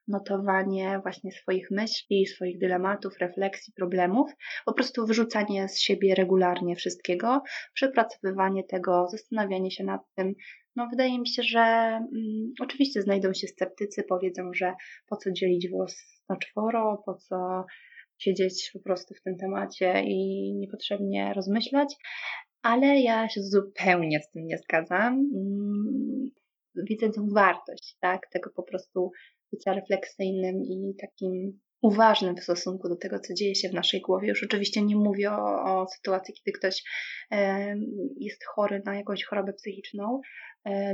notowanie 0.07 0.99
właśnie 1.03 1.31
swoich 1.31 1.71
myśli, 1.71 2.27
swoich 2.27 2.59
dylematów, 2.59 3.17
refleksji, 3.19 3.73
problemów, 3.73 4.31
po 4.65 4.73
prostu 4.73 5.05
wyrzucanie 5.05 5.69
z 5.69 5.79
siebie 5.79 6.15
regularnie 6.15 6.75
wszystkiego, 6.75 7.41
przepracowywanie 7.73 8.63
tego, 8.63 9.07
zastanawianie 9.11 9.71
się 9.71 9.83
nad 9.83 10.01
tym. 10.15 10.33
No, 10.75 10.87
wydaje 10.91 11.19
mi 11.19 11.27
się, 11.27 11.43
że 11.43 11.59
mm, 11.59 12.53
oczywiście 12.61 13.01
znajdą 13.01 13.33
się 13.33 13.47
sceptycy, 13.47 14.03
powiedzą, 14.03 14.53
że 14.53 14.73
po 15.09 15.17
co 15.17 15.31
dzielić 15.31 15.69
włos 15.69 15.95
na 16.29 16.37
czworo, 16.37 17.03
po 17.05 17.13
co 17.13 17.65
siedzieć 18.17 18.69
po 18.73 18.79
prostu 18.79 19.13
w 19.13 19.21
tym 19.21 19.37
temacie 19.37 20.03
i 20.05 20.53
niepotrzebnie 20.55 21.33
rozmyślać, 21.33 21.95
ale 22.61 23.01
ja 23.01 23.29
się 23.29 23.41
zupełnie 23.41 24.19
z 24.19 24.31
tym 24.31 24.45
nie 24.45 24.57
zgadzam. 24.57 25.13
Mm, 25.13 26.31
widzę 26.75 27.09
tę 27.09 27.27
wartość, 27.33 27.97
tak, 27.99 28.21
tego 28.31 28.49
po 28.55 28.63
prostu 28.63 29.11
bycia 29.51 29.73
refleksyjnym 29.73 30.55
i 30.61 30.95
takim 31.01 31.59
uważnym 31.81 32.35
w 32.35 32.43
stosunku 32.43 32.89
do 32.89 32.95
tego, 32.95 33.19
co 33.19 33.33
dzieje 33.33 33.55
się 33.55 33.69
w 33.69 33.73
naszej 33.73 34.01
głowie. 34.01 34.27
Już 34.27 34.43
oczywiście 34.43 34.81
nie 34.81 34.95
mówię 34.95 35.31
o, 35.31 35.63
o 35.63 35.87
sytuacji, 35.87 36.33
kiedy 36.33 36.57
ktoś 36.57 36.83
e, 37.31 37.75
jest 38.17 38.45
chory 38.55 38.81
na 38.85 38.95
jakąś 38.95 39.23
chorobę 39.23 39.53
psychiczną 39.53 40.21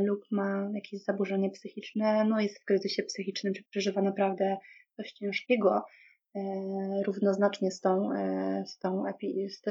lub 0.04 0.26
ma 0.32 0.70
jakieś 0.74 1.04
zaburzenie 1.04 1.50
psychiczne, 1.50 2.26
no 2.26 2.40
jest 2.40 2.62
w 2.62 2.66
kryzysie 2.66 3.04
psychicznym, 3.04 3.54
czy 3.54 3.64
przeżywa 3.64 4.02
naprawdę 4.02 4.58
coś 4.96 5.12
ciężkiego, 5.12 5.84
e, 6.36 6.42
równoznacznie 7.06 7.72
z 7.72 7.82
tą, 7.82 8.14
e, 8.14 8.64
z, 8.68 8.80
tą 8.80 9.04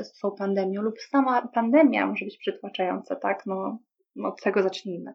z, 0.03 0.19
tą 0.21 0.31
pandemią, 0.31 0.83
lub 0.83 1.01
sama 1.01 1.49
pandemia 1.49 2.07
może 2.07 2.25
być 2.25 2.39
przytłaczająca, 2.39 3.17
tak? 3.17 3.47
No, 3.47 3.79
od 4.25 4.43
tego 4.43 4.63
zacznijmy. 4.63 5.15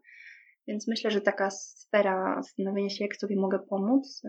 Więc 0.67 0.87
myślę, 0.87 1.11
że 1.11 1.21
taka 1.21 1.51
sfera 1.51 2.41
zastanowienia 2.41 2.89
się, 2.89 3.03
jak 3.03 3.15
sobie 3.15 3.35
mogę 3.35 3.59
pomóc, 3.59 4.21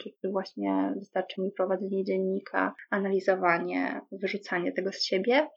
czy 0.00 0.30
właśnie 0.30 0.94
wystarczy 0.98 1.40
mi 1.40 1.50
prowadzenie 1.50 2.04
dziennika, 2.04 2.74
analizowanie, 2.90 4.00
wyrzucanie 4.12 4.72
tego 4.72 4.92
z 4.92 5.02
siebie. 5.02 5.48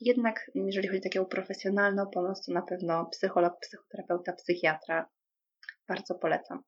Jednak, 0.00 0.50
jeżeli 0.54 0.88
chodzi 0.88 1.00
o 1.00 1.10
taką 1.10 1.24
profesjonalną 1.26 2.06
pomoc, 2.06 2.46
to 2.46 2.52
na 2.52 2.62
pewno 2.62 3.06
psycholog, 3.06 3.60
psychoterapeuta, 3.60 4.32
psychiatra. 4.32 5.08
Bardzo 5.88 6.14
polecam. 6.14 6.62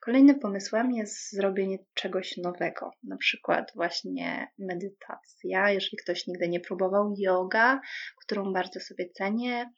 Kolejnym 0.00 0.40
pomysłem 0.40 0.92
jest 0.92 1.32
zrobienie 1.32 1.78
czegoś 1.94 2.36
nowego, 2.36 2.90
na 3.02 3.16
przykład 3.16 3.72
właśnie 3.74 4.48
medytacja. 4.58 5.70
Jeżeli 5.70 5.96
ktoś 5.96 6.26
nigdy 6.26 6.48
nie 6.48 6.60
próbował 6.60 7.14
yoga, 7.18 7.80
którą 8.24 8.52
bardzo 8.52 8.80
sobie 8.80 9.10
cenię, 9.10 9.70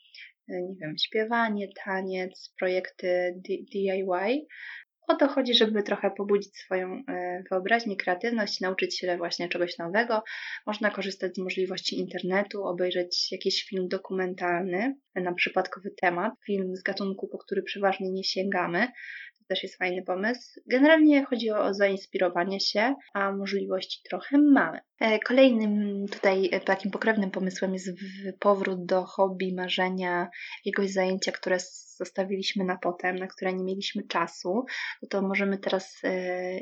nie 0.48 0.74
wiem, 0.80 0.94
śpiewanie, 0.98 1.68
taniec, 1.84 2.52
projekty 2.58 3.40
DIY. 3.72 4.46
O 5.08 5.14
to 5.16 5.28
chodzi, 5.28 5.54
żeby 5.54 5.82
trochę 5.82 6.10
pobudzić 6.10 6.56
swoją 6.56 7.02
e, 7.08 7.42
wyobraźnię, 7.50 7.96
kreatywność, 7.96 8.60
nauczyć 8.60 8.98
się 8.98 9.16
właśnie 9.16 9.48
czegoś 9.48 9.78
nowego. 9.78 10.22
Można 10.66 10.90
korzystać 10.90 11.34
z 11.34 11.38
możliwości 11.38 11.98
internetu, 11.98 12.64
obejrzeć 12.64 13.32
jakiś 13.32 13.64
film 13.64 13.88
dokumentalny 13.88 14.96
na 15.14 15.34
przypadkowy 15.34 15.90
temat, 16.00 16.34
film 16.46 16.76
z 16.76 16.82
gatunku, 16.82 17.28
po 17.28 17.38
który 17.38 17.62
przeważnie 17.62 18.10
nie 18.10 18.24
sięgamy 18.24 18.88
też 19.46 19.62
jest 19.62 19.78
fajny 19.78 20.02
pomysł. 20.02 20.60
Generalnie 20.66 21.24
chodzi 21.24 21.50
o 21.50 21.74
zainspirowanie 21.74 22.60
się, 22.60 22.94
a 23.14 23.32
możliwości 23.32 24.00
trochę 24.08 24.38
mamy. 24.38 24.80
E, 25.00 25.18
kolejnym 25.18 26.06
tutaj 26.12 26.48
e, 26.52 26.60
takim 26.60 26.90
pokrewnym 26.90 27.30
pomysłem 27.30 27.74
jest 27.74 27.88
powrót 28.38 28.86
do 28.86 29.04
hobby, 29.04 29.54
marzenia, 29.54 30.28
jakiegoś 30.64 30.92
zajęcia, 30.92 31.32
które 31.32 31.58
zostawiliśmy 31.96 32.64
na 32.64 32.76
potem, 32.76 33.16
na 33.16 33.26
które 33.26 33.52
nie 33.52 33.64
mieliśmy 33.64 34.02
czasu, 34.02 34.64
no 35.02 35.08
to 35.08 35.22
możemy 35.22 35.58
teraz, 35.58 36.00
e, 36.04 36.10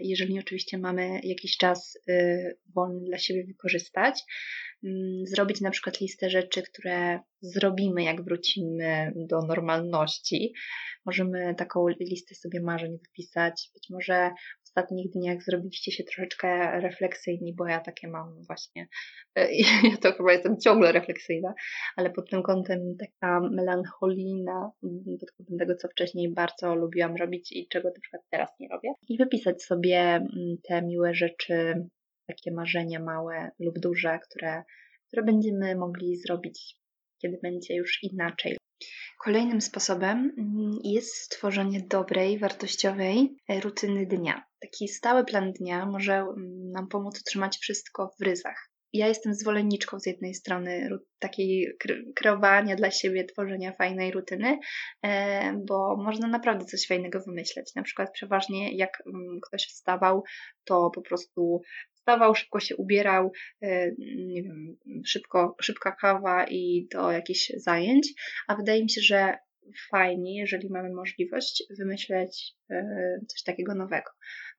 jeżeli 0.02 0.38
oczywiście 0.38 0.78
mamy 0.78 1.20
jakiś 1.22 1.56
czas 1.56 1.98
wolny 2.74 3.04
dla 3.04 3.18
siebie 3.18 3.44
wykorzystać, 3.44 4.24
zrobić 5.24 5.60
na 5.60 5.70
przykład 5.70 6.00
listę 6.00 6.30
rzeczy, 6.30 6.62
które 6.62 7.20
zrobimy, 7.40 8.02
jak 8.02 8.24
wrócimy 8.24 9.12
do 9.16 9.42
normalności. 9.42 10.52
Możemy 11.06 11.54
taką 11.54 11.88
listę 11.88 12.34
sobie 12.34 12.60
marzeń 12.60 12.98
wypisać. 12.98 13.70
Być 13.74 13.90
może 13.90 14.30
w 14.60 14.68
ostatnich 14.68 15.10
dniach 15.10 15.42
zrobiliście 15.42 15.92
się 15.92 16.04
troszeczkę 16.04 16.80
refleksyjni, 16.80 17.54
bo 17.54 17.66
ja 17.66 17.80
takie 17.80 18.08
mam 18.08 18.42
właśnie. 18.46 18.88
Ja 19.90 19.96
to 20.02 20.12
chyba 20.12 20.32
jestem 20.32 20.60
ciągle 20.60 20.92
refleksyjna, 20.92 21.54
ale 21.96 22.10
pod 22.10 22.30
tym 22.30 22.42
kątem 22.42 22.96
taka 23.00 23.40
melancholijna, 23.40 24.70
pod 25.20 25.30
kątem 25.32 25.58
tego, 25.58 25.74
co 25.74 25.88
wcześniej 25.88 26.32
bardzo 26.32 26.74
lubiłam 26.74 27.16
robić 27.16 27.52
i 27.52 27.68
czego 27.68 27.88
na 27.88 28.00
przykład 28.00 28.22
teraz 28.30 28.50
nie 28.60 28.68
robię. 28.68 28.88
I 29.08 29.18
wypisać 29.18 29.62
sobie 29.62 29.98
mm, 29.98 30.56
te 30.68 30.82
miłe 30.82 31.14
rzeczy, 31.14 31.86
takie 32.26 32.52
marzenia 32.52 33.00
małe 33.00 33.50
lub 33.58 33.78
duże, 33.78 34.18
które, 34.28 34.62
które 35.08 35.22
będziemy 35.22 35.76
mogli 35.76 36.16
zrobić, 36.16 36.76
kiedy 37.22 37.38
będzie 37.42 37.74
już 37.74 37.98
inaczej. 38.02 38.56
Kolejnym 39.24 39.60
sposobem 39.60 40.32
mm, 40.38 40.78
jest 40.84 41.14
stworzenie 41.14 41.80
dobrej, 41.90 42.38
wartościowej 42.38 43.36
e, 43.48 43.60
rutyny 43.60 44.06
dnia. 44.06 44.44
Taki 44.60 44.88
stały 44.88 45.24
plan 45.24 45.52
dnia 45.52 45.86
może 45.86 46.14
mm, 46.14 46.70
nam 46.70 46.88
pomóc 46.88 47.20
utrzymać 47.20 47.58
wszystko 47.58 48.10
w 48.20 48.22
ryzach. 48.22 48.70
Ja 48.94 49.08
jestem 49.08 49.34
zwolenniczką 49.34 50.00
z 50.00 50.06
jednej 50.06 50.34
strony 50.34 50.88
takiej 51.18 51.76
kreowania 52.14 52.76
dla 52.76 52.90
siebie, 52.90 53.24
tworzenia 53.24 53.72
fajnej 53.72 54.10
rutyny, 54.10 54.58
e, 55.02 55.52
bo 55.68 55.96
można 55.96 56.28
naprawdę 56.28 56.64
coś 56.64 56.86
fajnego 56.86 57.20
wymyśleć. 57.20 57.74
Na 57.74 57.82
przykład 57.82 58.12
przeważnie 58.12 58.76
jak 58.76 59.02
mm, 59.06 59.40
ktoś 59.42 59.66
wstawał, 59.66 60.22
to 60.64 60.90
po 60.94 61.02
prostu 61.02 61.62
wstawał, 61.92 62.34
szybko 62.34 62.60
się 62.60 62.76
ubierał, 62.76 63.32
e, 63.62 63.90
nie 64.26 64.42
wiem, 64.42 64.76
szybko, 65.06 65.56
szybka 65.60 65.92
kawa 65.92 66.46
i 66.46 66.88
do 66.92 67.12
jakichś 67.12 67.52
zajęć, 67.56 68.08
a 68.48 68.56
wydaje 68.56 68.82
mi 68.82 68.90
się, 68.90 69.00
że 69.00 69.34
fajnie, 69.90 70.40
jeżeli 70.40 70.70
mamy 70.70 70.94
możliwość 70.94 71.64
wymyśleć 71.78 72.54
e, 72.70 72.84
coś 73.28 73.42
takiego 73.42 73.74
nowego. 73.74 74.10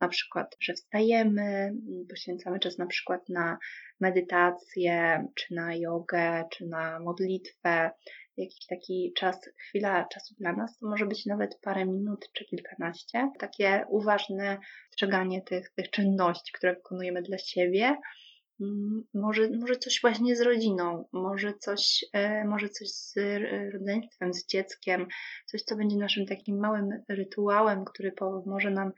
Na 0.02 0.08
przykład, 0.08 0.56
że 0.60 0.74
wstajemy, 0.74 1.74
poświęcamy 2.10 2.60
czas 2.60 2.78
na 2.78 2.86
przykład 2.86 3.30
na 3.30 3.58
medytację, 4.00 5.26
czy 5.36 5.54
na 5.54 5.76
jogę, 5.76 6.44
czy 6.52 6.66
na 6.66 7.00
modlitwę, 7.00 7.92
jakiś 8.38 8.66
taki 8.66 9.14
czas, 9.18 9.50
chwila 9.70 10.06
czasu 10.14 10.36
dla 10.40 10.54
nas, 10.54 10.78
to 10.78 10.88
może 10.88 11.06
być 11.06 11.26
nawet 11.26 11.60
parę 11.62 11.86
minut 11.86 12.30
czy 12.34 12.46
kilkanaście. 12.46 13.32
Takie 13.40 13.86
uważne 13.90 14.58
strzeganie 14.92 15.42
tych, 15.42 15.70
tych 15.70 15.90
czynności, 15.90 16.52
które 16.54 16.76
wykonujemy 16.76 17.22
dla 17.22 17.38
siebie. 17.38 17.96
Może, 19.14 19.50
może 19.50 19.76
coś 19.76 20.02
właśnie 20.02 20.36
z 20.36 20.42
rodziną, 20.42 21.06
może 21.14 21.54
coś, 21.54 22.06
e, 22.14 22.46
może 22.46 22.70
coś 22.70 22.90
z 22.90 23.16
rodzeństwem, 23.74 24.34
z 24.34 24.48
dzieckiem, 24.48 25.08
coś, 25.46 25.62
co 25.62 25.76
będzie 25.76 25.98
naszym 25.98 26.26
takim 26.26 26.60
małym 26.60 26.90
rytuałem, 27.10 27.86
który 27.86 28.12
pomoże 28.12 28.72
nam 28.72 28.92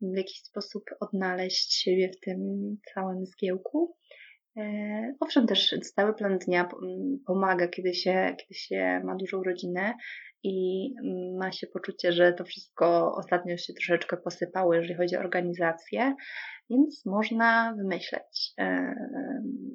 w 0.00 0.16
jakiś 0.16 0.42
sposób 0.42 0.84
odnaleźć 1.00 1.74
siebie 1.74 2.10
w 2.16 2.20
tym 2.20 2.38
całym 2.94 3.26
zgiełku. 3.26 3.96
E, 4.56 5.14
owszem, 5.20 5.46
też 5.46 5.74
stały 5.82 6.14
plan 6.14 6.38
dnia 6.38 6.68
pomaga, 7.26 7.68
kiedy 7.68 7.94
się, 7.94 8.36
kiedy 8.38 8.54
się 8.54 9.00
ma 9.04 9.16
dużą 9.16 9.42
rodzinę 9.42 9.94
i 10.44 10.90
ma 11.38 11.52
się 11.52 11.66
poczucie, 11.66 12.12
że 12.12 12.32
to 12.32 12.44
wszystko 12.44 13.14
ostatnio 13.16 13.56
się 13.56 13.72
troszeczkę 13.72 14.16
posypało, 14.16 14.74
jeżeli 14.74 14.94
chodzi 14.94 15.16
o 15.16 15.20
organizację, 15.20 16.14
więc 16.70 17.06
można 17.06 17.74
wymyśleć 17.76 18.52
e, 18.58 18.94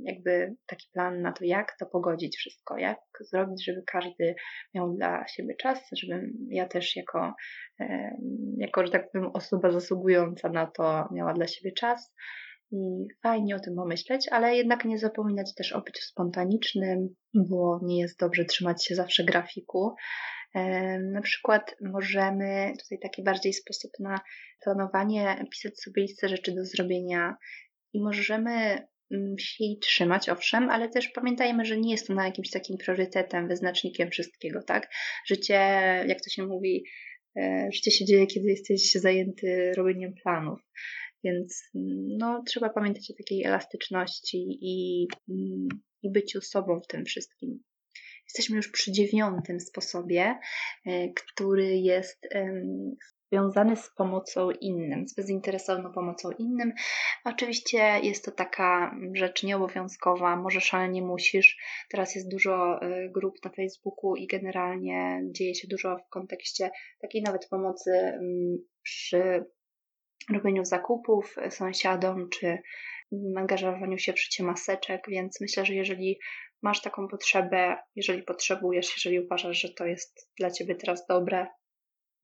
jakby 0.04 0.56
taki 0.66 0.88
plan 0.94 1.22
na 1.22 1.32
to, 1.32 1.46
jak 1.46 1.78
to 1.80 1.86
pogodzić 1.86 2.38
wszystko, 2.38 2.78
jak 2.78 3.00
zrobić, 3.20 3.66
żeby 3.66 3.84
każdy 3.88 4.36
miał 4.74 4.94
dla 4.94 5.28
siebie 5.28 5.56
czas, 5.56 5.90
żebym 5.92 6.34
ja 6.50 6.68
też 6.68 6.96
jako, 6.96 7.34
e, 7.80 8.18
jako 8.58 8.86
że 8.86 8.92
tak 8.92 9.12
powiem, 9.12 9.30
osoba 9.34 9.72
zasługująca 9.72 10.50
na 10.50 10.68
to 10.68 11.08
miała 11.12 11.34
dla 11.34 11.48
siebie 11.48 11.72
czas 11.72 12.14
i 12.72 13.08
fajnie 13.24 13.56
o 13.56 13.60
tym 13.60 13.76
pomyśleć, 13.76 14.28
ale 14.32 14.56
jednak 14.56 14.86
nie 14.86 15.00
zapominać 15.00 15.56
też 15.56 15.74
o 15.74 15.82
byciu 15.82 16.02
spontanicznym, 16.02 17.16
bo 17.34 17.80
nie 17.84 18.02
jest 18.02 18.20
dobrze 18.20 18.46
trzymać 18.46 18.86
się 18.86 18.96
zawsze 18.96 19.24
grafiku. 19.24 19.96
Na 21.00 21.22
przykład 21.22 21.76
możemy 21.82 22.74
tutaj 22.84 23.00
taki 23.00 23.24
bardziej 23.24 23.54
sposób 23.54 23.92
na 24.00 24.20
planowanie 24.64 25.46
pisać 25.52 25.80
sobie 25.80 26.02
listę 26.02 26.30
rzeczy 26.30 26.52
do 26.52 26.66
zrobienia 26.66 27.36
i 27.94 28.02
możemy 28.02 28.52
mm, 29.12 29.40
się 29.40 29.64
jej 29.64 29.80
trzymać, 29.80 30.30
owszem, 30.30 30.70
ale 30.70 30.90
też 30.90 31.08
pamiętajmy, 31.08 31.66
że 31.66 31.78
nie 31.78 31.92
jest 31.92 32.08
to 32.08 32.14
na 32.14 32.26
jakimś 32.26 32.50
takim 32.50 32.78
priorytetem, 32.78 33.48
wyznacznikiem 33.48 34.10
wszystkiego, 34.10 34.64
tak? 34.64 34.90
Życie, 35.28 35.54
jak 36.08 36.22
to 36.22 36.30
się 36.30 36.46
mówi, 36.46 36.84
e, 37.38 37.70
życie 37.74 37.92
się 37.92 38.06
dzieje, 38.06 38.28
kiedy 38.28 38.48
jesteś 38.48 38.92
zajęty 38.92 39.72
robieniem 39.78 40.14
planów. 40.24 40.60
Więc 41.24 41.70
no, 42.18 42.44
trzeba 42.48 42.70
pamiętać 42.70 43.12
o 43.12 43.18
takiej 43.18 43.44
elastyczności 43.44 44.58
i, 44.62 45.08
i 46.04 46.12
byciu 46.12 46.42
sobą 46.42 46.80
w 46.82 46.88
tym 46.88 47.06
wszystkim. 47.06 47.64
Jesteśmy 48.30 48.56
już 48.56 48.72
przy 48.72 48.92
dziewiątym 48.92 49.60
sposobie, 49.60 50.40
e, 50.86 51.10
który 51.14 51.78
jest 51.78 52.28
związany 53.32 53.76
z 53.76 53.90
pomocą 53.98 54.52
innym, 54.52 55.08
z 55.08 55.16
bezinteresowną 55.16 55.92
pomocą 55.94 56.32
innym. 56.32 56.74
Oczywiście 57.26 58.00
jest 58.04 58.26
to 58.26 58.32
taka 58.32 58.96
rzecz 59.14 59.44
nieobowiązkowa, 59.44 60.36
możesz, 60.36 60.74
ale 60.74 60.90
nie 60.90 61.02
musisz. 61.02 61.58
Teraz 61.90 62.16
jest 62.16 62.32
dużo 62.32 62.82
e, 62.82 63.10
grup 63.10 63.36
na 63.46 63.52
Facebooku 63.52 64.16
i 64.16 64.28
generalnie 64.28 65.22
dzieje 65.32 65.56
się 65.56 65.68
dużo 65.68 65.98
w 65.98 66.10
kontekście 66.10 66.72
takiej 67.02 67.22
nawet 67.22 67.48
pomocy 67.50 68.20
przy 68.84 69.46
robieniu 70.34 70.66
zakupów 70.66 71.36
sąsiadom, 71.50 72.30
czy 72.30 72.58
angażowaniu 73.38 73.98
się 73.98 74.14
w 74.14 74.20
szycie 74.20 74.44
maseczek, 74.44 75.02
więc 75.08 75.42
myślę, 75.42 75.66
że 75.66 75.74
jeżeli 75.74 76.20
masz 76.62 76.82
taką 76.82 77.08
potrzebę, 77.08 77.78
jeżeli 77.96 78.24
potrzebujesz, 78.24 78.96
jeżeli 78.96 79.20
uważasz, 79.20 79.62
że 79.62 79.70
to 79.70 79.86
jest 79.86 80.32
dla 80.40 80.52
ciebie 80.52 80.76
teraz 80.76 81.08
dobre, 81.08 81.48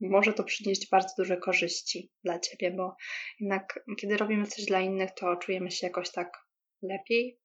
może 0.01 0.33
to 0.33 0.43
przynieść 0.43 0.89
bardzo 0.89 1.13
duże 1.17 1.37
korzyści 1.37 2.11
dla 2.23 2.39
ciebie, 2.39 2.71
bo 2.71 2.95
jednak 3.39 3.79
kiedy 4.01 4.17
robimy 4.17 4.47
coś 4.47 4.65
dla 4.65 4.81
innych, 4.81 5.09
to 5.11 5.35
czujemy 5.35 5.71
się 5.71 5.87
jakoś 5.87 6.11
tak 6.11 6.31
lepiej. 6.81 7.39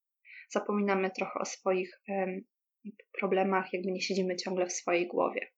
Zapominamy 0.51 1.11
trochę 1.11 1.41
o 1.41 1.45
swoich 1.45 2.01
problemach, 3.21 3.73
jakby 3.73 3.93
nie 3.93 4.01
siedzimy 4.01 4.37
ciągle 4.37 4.67
w 4.67 4.73
swojej 4.73 5.07
głowie. 5.07 5.53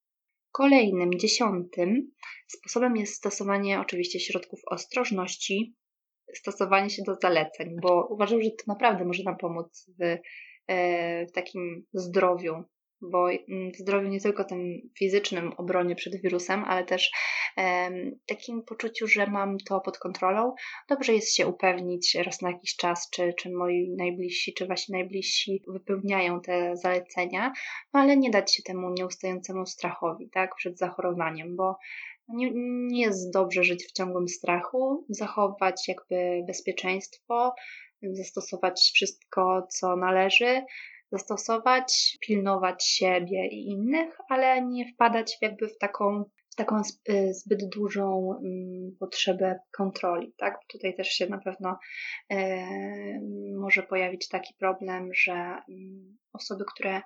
Kolejnym, 0.52 1.18
dziesiątym 1.18 2.12
sposobem 2.48 2.96
jest 2.96 3.14
stosowanie 3.14 3.80
oczywiście 3.80 4.20
środków 4.20 4.60
ostrożności, 4.66 5.76
stosowanie 6.34 6.90
się 6.90 7.02
do 7.06 7.14
zaleceń, 7.14 7.76
bo 7.82 8.06
uważam, 8.10 8.42
że 8.42 8.50
to 8.50 8.64
naprawdę 8.66 9.04
może 9.04 9.22
nam 9.22 9.36
pomóc 9.36 9.90
w, 10.00 10.18
w 11.28 11.32
takim 11.32 11.86
zdrowiu 11.92 12.64
bo 13.02 13.30
mm, 13.30 13.72
w 13.72 13.76
zdrowiu 13.76 14.08
nie 14.08 14.20
tylko 14.20 14.44
tym 14.44 14.90
fizycznym 14.98 15.52
obronie 15.56 15.94
przed 15.94 16.16
wirusem, 16.22 16.64
ale 16.64 16.84
też 16.84 17.10
takim 18.26 18.62
poczuciu, 18.62 19.06
że 19.08 19.26
mam 19.26 19.58
to 19.58 19.80
pod 19.80 19.98
kontrolą. 19.98 20.54
Dobrze 20.88 21.14
jest 21.14 21.36
się 21.36 21.46
upewnić 21.46 22.14
raz 22.14 22.42
na 22.42 22.50
jakiś 22.50 22.76
czas, 22.76 23.10
czy, 23.10 23.34
czy 23.38 23.50
moi 23.50 23.94
najbliżsi, 23.96 24.54
czy 24.54 24.66
wasi 24.66 24.92
najbliżsi 24.92 25.62
wypełniają 25.68 26.40
te 26.40 26.76
zalecenia, 26.76 27.52
no 27.94 28.00
ale 28.00 28.16
nie 28.16 28.30
dać 28.30 28.54
się 28.54 28.62
temu 28.62 28.90
nieustającemu 28.90 29.66
strachowi, 29.66 30.30
tak, 30.30 30.54
przed 30.56 30.78
zachorowaniem, 30.78 31.56
bo 31.56 31.76
nie, 32.28 32.50
nie 32.88 33.02
jest 33.02 33.32
dobrze 33.32 33.64
żyć 33.64 33.84
w 33.84 33.92
ciągłym 33.92 34.28
strachu, 34.28 35.06
zachować 35.08 35.88
jakby 35.88 36.44
bezpieczeństwo, 36.46 37.54
zastosować 38.12 38.90
wszystko, 38.94 39.66
co 39.70 39.96
należy, 39.96 40.62
zastosować, 41.12 42.18
pilnować 42.20 42.84
siebie 42.84 43.48
i 43.48 43.66
innych, 43.66 44.16
ale 44.28 44.62
nie 44.62 44.92
wpadać 44.92 45.38
jakby 45.40 45.68
w 45.68 45.78
taką, 45.78 46.24
w 46.52 46.54
taką 46.54 46.82
y, 47.08 47.34
zbyt 47.34 47.68
dużą 47.68 48.38
mm, 48.44 48.96
potrzebę 49.00 49.60
kontroli. 49.76 50.34
Tak? 50.36 50.58
Tutaj 50.68 50.94
też 50.96 51.08
się 51.08 51.26
na 51.26 51.38
pewno 51.38 51.78
e, 52.30 52.66
może 53.56 53.82
pojawić 53.82 54.28
taki 54.28 54.54
problem, 54.54 55.08
że 55.14 55.32
mm, 55.32 56.18
osoby, 56.32 56.64
które 56.74 57.00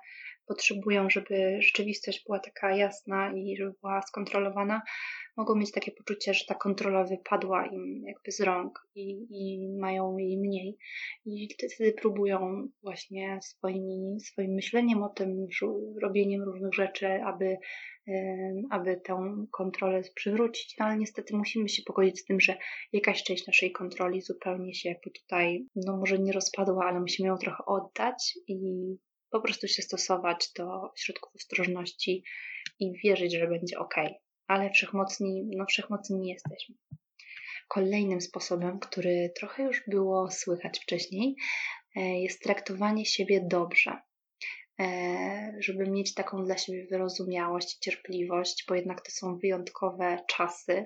potrzebują, 0.47 1.09
żeby 1.09 1.57
rzeczywistość 1.61 2.23
była 2.25 2.39
taka 2.39 2.75
jasna 2.75 3.33
i 3.35 3.57
żeby 3.57 3.73
była 3.81 4.01
skontrolowana, 4.01 4.81
mogą 5.37 5.55
mieć 5.55 5.71
takie 5.71 5.91
poczucie, 5.91 6.33
że 6.33 6.45
ta 6.47 6.55
kontrola 6.55 7.03
wypadła 7.03 7.65
im 7.65 8.03
jakby 8.07 8.31
z 8.31 8.41
rąk 8.41 8.87
i, 8.95 9.27
i 9.29 9.69
mają 9.79 10.17
jej 10.17 10.37
mniej. 10.37 10.77
I 11.25 11.49
wtedy 11.53 11.93
próbują 11.93 12.67
właśnie 12.83 13.39
swoimi, 13.41 14.19
swoim 14.19 14.51
myśleniem 14.51 15.03
o 15.03 15.09
tym, 15.09 15.47
robieniem 16.01 16.43
różnych 16.43 16.73
rzeczy, 16.73 17.07
aby, 17.07 17.57
aby 18.69 19.01
tę 19.05 19.45
kontrolę 19.51 20.01
przywrócić. 20.15 20.75
No 20.79 20.85
ale 20.85 20.97
niestety 20.97 21.35
musimy 21.35 21.69
się 21.69 21.83
pogodzić 21.85 22.19
z 22.19 22.25
tym, 22.25 22.39
że 22.39 22.57
jakaś 22.93 23.23
część 23.23 23.47
naszej 23.47 23.71
kontroli 23.71 24.21
zupełnie 24.21 24.73
się 24.73 24.89
jakby 24.89 25.11
tutaj, 25.11 25.65
no 25.75 25.97
może 25.97 26.19
nie 26.19 26.31
rozpadła, 26.31 26.85
ale 26.85 26.99
musimy 26.99 27.29
ją 27.29 27.37
trochę 27.37 27.65
oddać 27.65 28.37
i 28.47 28.57
po 29.31 29.41
prostu 29.41 29.67
się 29.67 29.81
stosować 29.81 30.51
do 30.57 30.91
środków 30.97 31.35
ostrożności 31.35 32.23
i 32.79 32.93
wierzyć, 33.03 33.33
że 33.33 33.47
będzie 33.47 33.79
ok. 33.79 33.95
Ale 34.47 34.69
wszechmocni, 34.69 35.49
no 35.57 35.65
wszechmocni 35.65 36.19
nie 36.19 36.33
jesteśmy. 36.33 36.75
Kolejnym 37.67 38.21
sposobem, 38.21 38.79
który 38.79 39.31
trochę 39.35 39.63
już 39.63 39.83
było 39.87 40.31
słychać 40.31 40.79
wcześniej, 40.79 41.35
e, 41.95 42.01
jest 42.21 42.43
traktowanie 42.43 43.05
siebie 43.05 43.47
dobrze. 43.51 44.01
E, 44.79 45.53
żeby 45.59 45.89
mieć 45.89 46.13
taką 46.13 46.45
dla 46.45 46.57
siebie 46.57 46.87
wyrozumiałość 46.91 47.77
cierpliwość, 47.77 48.65
bo 48.67 48.75
jednak 48.75 49.01
to 49.01 49.11
są 49.11 49.37
wyjątkowe 49.37 50.23
czasy 50.27 50.85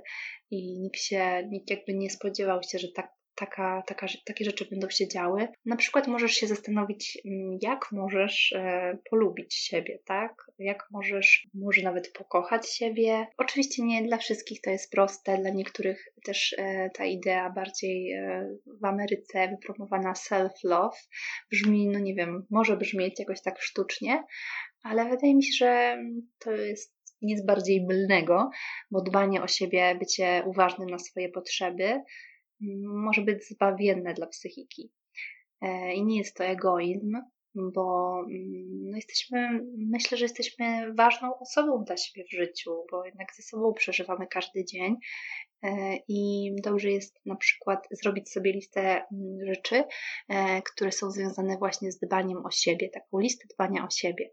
i 0.52 0.80
nikt 0.80 1.00
się, 1.00 1.48
nikt 1.52 1.70
jakby 1.70 1.94
nie 1.94 2.10
spodziewał 2.10 2.64
się, 2.64 2.80
że 2.80 2.88
tak 2.96 3.12
taka, 3.36 3.84
taka, 3.88 4.08
takie 4.26 4.46
rzeczy 4.46 4.66
będą 4.72 4.90
się 4.90 5.08
działy. 5.08 5.48
Na 5.66 5.76
przykład 5.76 6.08
możesz 6.08 6.32
się 6.32 6.48
zastanowić, 6.48 7.22
mm, 7.26 7.58
jak 7.62 7.92
możesz 7.92 8.54
e, 8.54 8.98
polubić 9.10 9.56
siebie, 9.56 10.00
tak? 10.06 10.52
Jak 10.60 10.88
możesz 10.92 11.48
może 11.54 11.82
nawet 11.82 12.14
pokochać 12.14 12.70
siebie. 12.70 13.28
Oczywiście 13.38 13.84
nie 13.84 14.04
dla 14.04 14.18
wszystkich 14.18 14.62
to 14.62 14.70
jest 14.70 14.92
proste, 14.92 15.38
dla 15.38 15.50
niektórych 15.50 16.06
też 16.26 16.56
e, 16.58 16.90
ta 16.90 17.06
idea 17.06 17.50
bardziej 17.50 18.12
e, 18.12 18.50
w 18.82 18.86
Ameryce 18.86 19.48
wypromowana 19.48 20.14
self-love 20.14 20.98
brzmi, 21.52 21.88
no 21.88 22.00
nie 22.00 22.16
wiem, 22.16 22.46
może 22.50 22.78
brzmieć 22.78 23.20
jakoś 23.20 23.42
tak 23.42 23.62
sztucznie, 23.62 24.24
ale 24.84 25.10
wydaje 25.10 25.36
mi 25.36 25.44
się, 25.44 25.54
że 25.54 25.98
to 26.40 26.52
jest 26.52 27.02
nic 27.22 27.46
bardziej 27.46 27.86
mylnego, 27.86 28.50
bo 28.92 29.02
dbanie 29.02 29.42
o 29.42 29.48
siebie, 29.48 29.96
bycie 30.00 30.44
uważnym 30.46 30.90
na 30.90 31.00
swoje 31.00 31.30
potrzeby, 31.30 32.02
może 32.86 33.22
być 33.22 33.48
zbawienne 33.48 34.14
dla 34.14 34.28
psychiki. 34.28 34.92
E, 35.62 35.94
I 35.94 36.06
nie 36.06 36.18
jest 36.18 36.36
to 36.36 36.44
egoizm, 36.44 37.18
bo 37.56 38.18
mm, 38.20 38.90
no 38.90 38.96
jesteśmy, 38.96 39.66
myślę, 39.78 40.18
że 40.18 40.26
jesteśmy 40.26 40.94
ważną 40.94 41.40
osobą 41.40 41.84
dla 41.84 41.98
siebie 41.98 42.26
w 42.28 42.36
życiu, 42.36 42.86
bo 42.92 43.06
jednak 43.06 43.28
ze 43.36 43.44
sobą 43.44 43.74
przeżywamy 43.74 44.28
każdy 44.28 44.66
dzień 44.66 44.96
e, 45.64 45.98
i 46.08 46.52
dobrze 46.64 46.92
jest 46.92 47.20
na 47.26 47.36
przykład 47.36 47.88
zrobić 47.92 48.32
sobie 48.32 48.52
listę 48.52 48.82
mm, 48.82 49.06
rzeczy, 49.46 49.84
e, 50.30 50.62
które 50.62 50.92
są 50.92 51.12
związane 51.12 51.58
właśnie 51.58 51.92
z 51.92 52.00
dbaniem 52.00 52.46
o 52.46 52.52
siebie, 52.52 52.90
taką 52.90 53.20
listę 53.20 53.48
dbania 53.56 53.86
o 53.86 53.90
siebie 53.90 54.32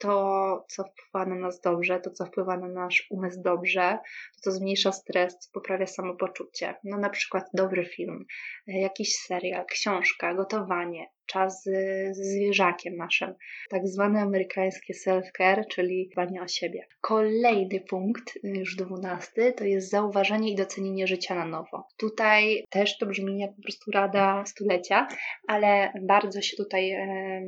to, 0.00 0.64
co 0.68 0.84
wpływa 0.84 1.26
na 1.26 1.34
nas 1.34 1.60
dobrze, 1.60 2.00
to, 2.00 2.10
co 2.10 2.26
wpływa 2.26 2.56
na 2.56 2.68
nasz 2.68 3.06
umysł 3.10 3.42
dobrze, 3.42 3.98
to, 4.34 4.40
co 4.40 4.52
zmniejsza 4.52 4.92
stres, 4.92 5.38
co 5.38 5.50
poprawia 5.52 5.86
samopoczucie. 5.86 6.74
No 6.84 6.98
na 6.98 7.10
przykład 7.10 7.44
dobry 7.54 7.84
film, 7.84 8.24
jakiś 8.66 9.16
serial, 9.16 9.66
książka, 9.66 10.34
gotowanie, 10.34 11.06
czas 11.32 11.64
z, 11.64 12.16
zwierzakiem 12.16 12.96
naszym. 12.96 13.34
Tak 13.70 13.88
zwane 13.88 14.20
amerykańskie 14.20 14.94
self-care, 14.94 15.66
czyli 15.70 16.08
dbanie 16.12 16.42
o 16.42 16.48
siebie. 16.48 16.86
Kolejny 17.00 17.80
punkt, 17.80 18.36
y, 18.36 18.40
już 18.44 18.76
dwunasty, 18.76 19.52
to 19.52 19.64
jest 19.64 19.90
zauważenie 19.90 20.52
i 20.52 20.56
docenienie 20.56 21.06
życia 21.06 21.34
na 21.34 21.44
nowo. 21.44 21.88
Tutaj 21.96 22.64
też 22.70 22.98
to 22.98 23.06
brzmi 23.06 23.38
jak 23.38 23.56
po 23.56 23.62
prostu 23.62 23.90
rada 23.90 24.44
stulecia, 24.46 25.08
ale 25.48 25.92
bardzo 26.02 26.42
się 26.42 26.56
tutaj 26.56 26.90
e, 26.90 27.42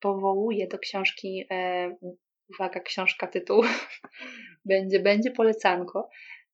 powołuje 0.00 0.66
do 0.66 0.78
książki 0.78 1.44
e, 1.50 1.96
uwaga, 2.54 2.80
książka, 2.80 3.26
tytuł, 3.26 3.62
będzie, 4.64 5.00
będzie 5.00 5.30
polecanko. 5.30 6.08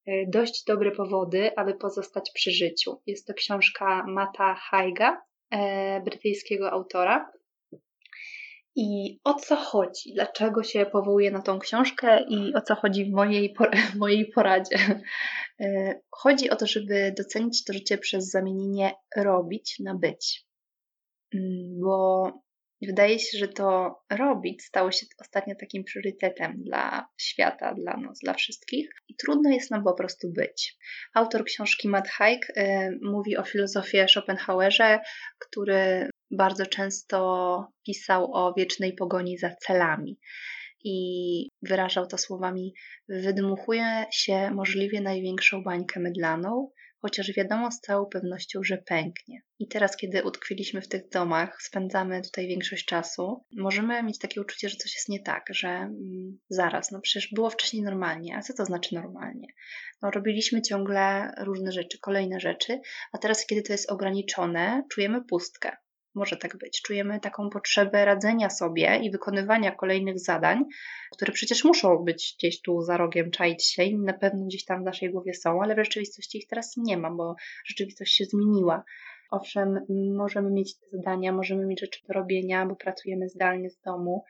E, 0.07 0.27
dość 0.27 0.65
dobre 0.65 0.91
powody, 0.91 1.57
aby 1.57 1.75
pozostać 1.75 2.31
przy 2.35 2.51
życiu. 2.51 3.01
Jest 3.07 3.27
to 3.27 3.35
książka 3.35 4.05
Mata 4.07 4.55
Haiga, 4.55 5.23
brytyjskiego 6.05 6.71
autora. 6.71 7.33
I 8.77 9.21
o 9.25 9.35
co 9.35 9.57
chodzi? 9.57 10.15
Dlaczego 10.15 10.63
się 10.63 10.87
powołuję 10.87 11.31
na 11.31 11.43
tą 11.43 11.59
książkę 11.59 12.23
i 12.29 12.55
o 12.55 12.61
co 12.61 12.75
chodzi 12.75 13.05
w 13.05 13.11
mojej, 13.11 13.55
w 13.93 13.95
mojej 13.95 14.27
poradzie? 14.27 14.77
E, 15.61 16.01
chodzi 16.11 16.51
o 16.51 16.57
to, 16.57 16.67
żeby 16.67 17.15
docenić 17.17 17.65
to 17.65 17.73
życie 17.73 17.99
przez 17.99 18.31
zamienienie 18.31 18.95
robić 19.17 19.79
na 19.79 19.95
być. 19.95 20.47
Mm, 21.35 21.81
bo 22.83 22.87
wydaje 22.87 23.19
się, 23.19 23.39
że 23.39 23.49
to 23.49 23.99
robić 24.11 24.63
stało 24.63 24.93
się 24.93 25.07
ostatnio 25.21 25.55
takim 25.61 25.85
priorytetem 25.85 26.63
dla 26.63 27.09
świata, 27.21 27.75
dla 27.75 27.97
nas, 27.97 28.19
dla 28.23 28.35
wszystkich 28.35 28.91
i 29.09 29.15
trudno 29.17 29.51
jest 29.51 29.71
nam 29.71 29.85
po 29.85 29.95
prostu 29.95 30.33
być. 30.33 30.77
Autor 31.15 31.45
książki 31.45 31.89
Matt 31.89 32.09
Haig 32.09 32.51
y, 32.51 32.63
mówi 33.03 33.37
o 33.37 33.43
filozofii 33.43 34.09
Schopenhauerze, 34.09 35.01
który 35.39 36.11
bardzo 36.31 36.67
często 36.67 37.69
pisał 37.87 38.35
o 38.35 38.55
wiecznej 38.57 38.95
pogoni 38.95 39.39
za 39.39 39.51
celami 39.51 40.19
i 40.85 41.49
wyrażał 41.63 42.07
to 42.07 42.19
słowami: 42.19 42.75
Wydmuchuje 43.09 44.05
się 44.13 44.51
możliwie 44.51 45.01
największą 45.01 45.63
bańkę 45.63 46.01
mydlaną, 46.01 46.71
chociaż 47.07 47.33
wiadomo 47.33 47.71
z 47.71 47.81
całą 47.81 48.07
pewnością, 48.07 48.63
że 48.63 48.79
pęknie. 48.79 49.41
I 49.59 49.69
teraz, 49.69 49.97
kiedy 49.97 50.25
utkwiliśmy 50.25 50.81
w 50.81 50.89
tych 50.89 51.09
domach, 51.09 51.63
spędzamy 51.63 52.23
tutaj 52.23 52.47
większość 52.47 52.85
czasu, 52.85 53.45
możemy 53.57 54.03
mieć 54.03 54.19
takie 54.19 54.41
uczucie, 54.41 54.69
że 54.69 54.77
coś 54.77 54.95
jest 54.95 55.09
nie 55.09 55.23
tak, 55.23 55.45
że 55.51 55.69
mm, 55.69 56.39
zaraz, 56.49 56.91
no 56.91 57.01
przecież 57.01 57.29
było 57.33 57.51
wcześniej 57.51 57.83
normalnie. 57.83 58.37
A 58.37 58.43
co 58.43 58.55
to 58.55 58.65
znaczy 58.65 58.95
normalnie? 58.95 59.47
No, 60.03 60.11
robiliśmy 60.11 60.63
ciągle 60.63 61.33
różne 61.39 61.73
rzeczy, 61.73 61.99
kolejne 61.99 62.41
rzeczy, 62.41 62.81
a 63.13 63.19
teraz, 63.19 63.47
kiedy 63.47 63.63
to 63.63 63.73
jest 63.73 63.91
ograniczone, 63.91 64.83
czujemy 64.91 65.25
pustkę. 65.25 65.77
Może 66.17 66.37
tak 66.37 66.57
być. 66.57 66.83
Czujemy 66.83 67.21
taką 67.21 67.51
potrzebę 67.51 68.05
radzenia 68.05 68.51
sobie 68.51 69.01
i 69.03 69.11
wykonywania 69.11 69.73
kolejnych 69.73 70.19
zadań, 70.19 70.65
które 71.13 71.33
przecież 71.33 71.65
muszą 71.65 71.97
być 71.99 72.35
gdzieś 72.39 72.63
tu 72.63 72.83
za 72.83 72.97
rogiem, 72.97 73.31
czaić 73.31 73.65
się 73.65 73.85
i 73.85 73.99
na 73.99 74.13
pewno 74.13 74.47
gdzieś 74.47 74.65
tam 74.65 74.81
w 74.81 74.85
naszej 74.85 75.11
głowie 75.11 75.35
są, 75.35 75.63
ale 75.63 75.75
w 75.75 75.79
rzeczywistości 75.79 76.39
ich 76.39 76.47
teraz 76.47 76.77
nie 76.77 76.97
ma, 76.97 77.11
bo 77.11 77.37
rzeczywistość 77.65 78.17
się 78.17 78.25
zmieniła. 78.25 78.85
Owszem, 79.31 79.81
możemy 80.17 80.51
mieć 80.51 80.79
te 80.79 80.87
zadania, 80.93 81.33
możemy 81.33 81.67
mieć 81.67 81.81
rzeczy 81.81 82.01
do 82.09 82.15
robienia, 82.15 82.67
bo 82.67 82.77
pracujemy 82.77 83.29
zdalnie 83.29 83.71
z 83.71 83.81
domu, 83.81 84.25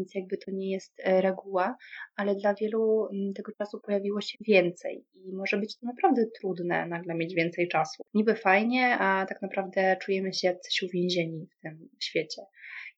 więc 0.00 0.14
jakby 0.14 0.36
to 0.36 0.50
nie 0.50 0.70
jest 0.70 1.00
e, 1.04 1.20
reguła, 1.20 1.76
ale 2.16 2.34
dla 2.34 2.54
wielu 2.54 3.08
mm, 3.12 3.34
tego 3.34 3.52
czasu 3.52 3.80
pojawiło 3.80 4.20
się 4.20 4.38
więcej 4.40 5.04
i 5.14 5.32
może 5.32 5.58
być 5.58 5.76
to 5.76 5.86
naprawdę 5.86 6.26
trudne 6.40 6.86
nagle 6.86 7.14
mieć 7.14 7.34
więcej 7.34 7.68
czasu. 7.68 8.02
Niby 8.14 8.34
fajnie, 8.34 8.98
a 8.98 9.26
tak 9.26 9.42
naprawdę 9.42 9.96
czujemy 10.02 10.32
się 10.32 10.48
jacyś 10.48 10.82
uwięzieni 10.82 11.46
w 11.46 11.62
tym 11.62 11.88
świecie. 12.00 12.42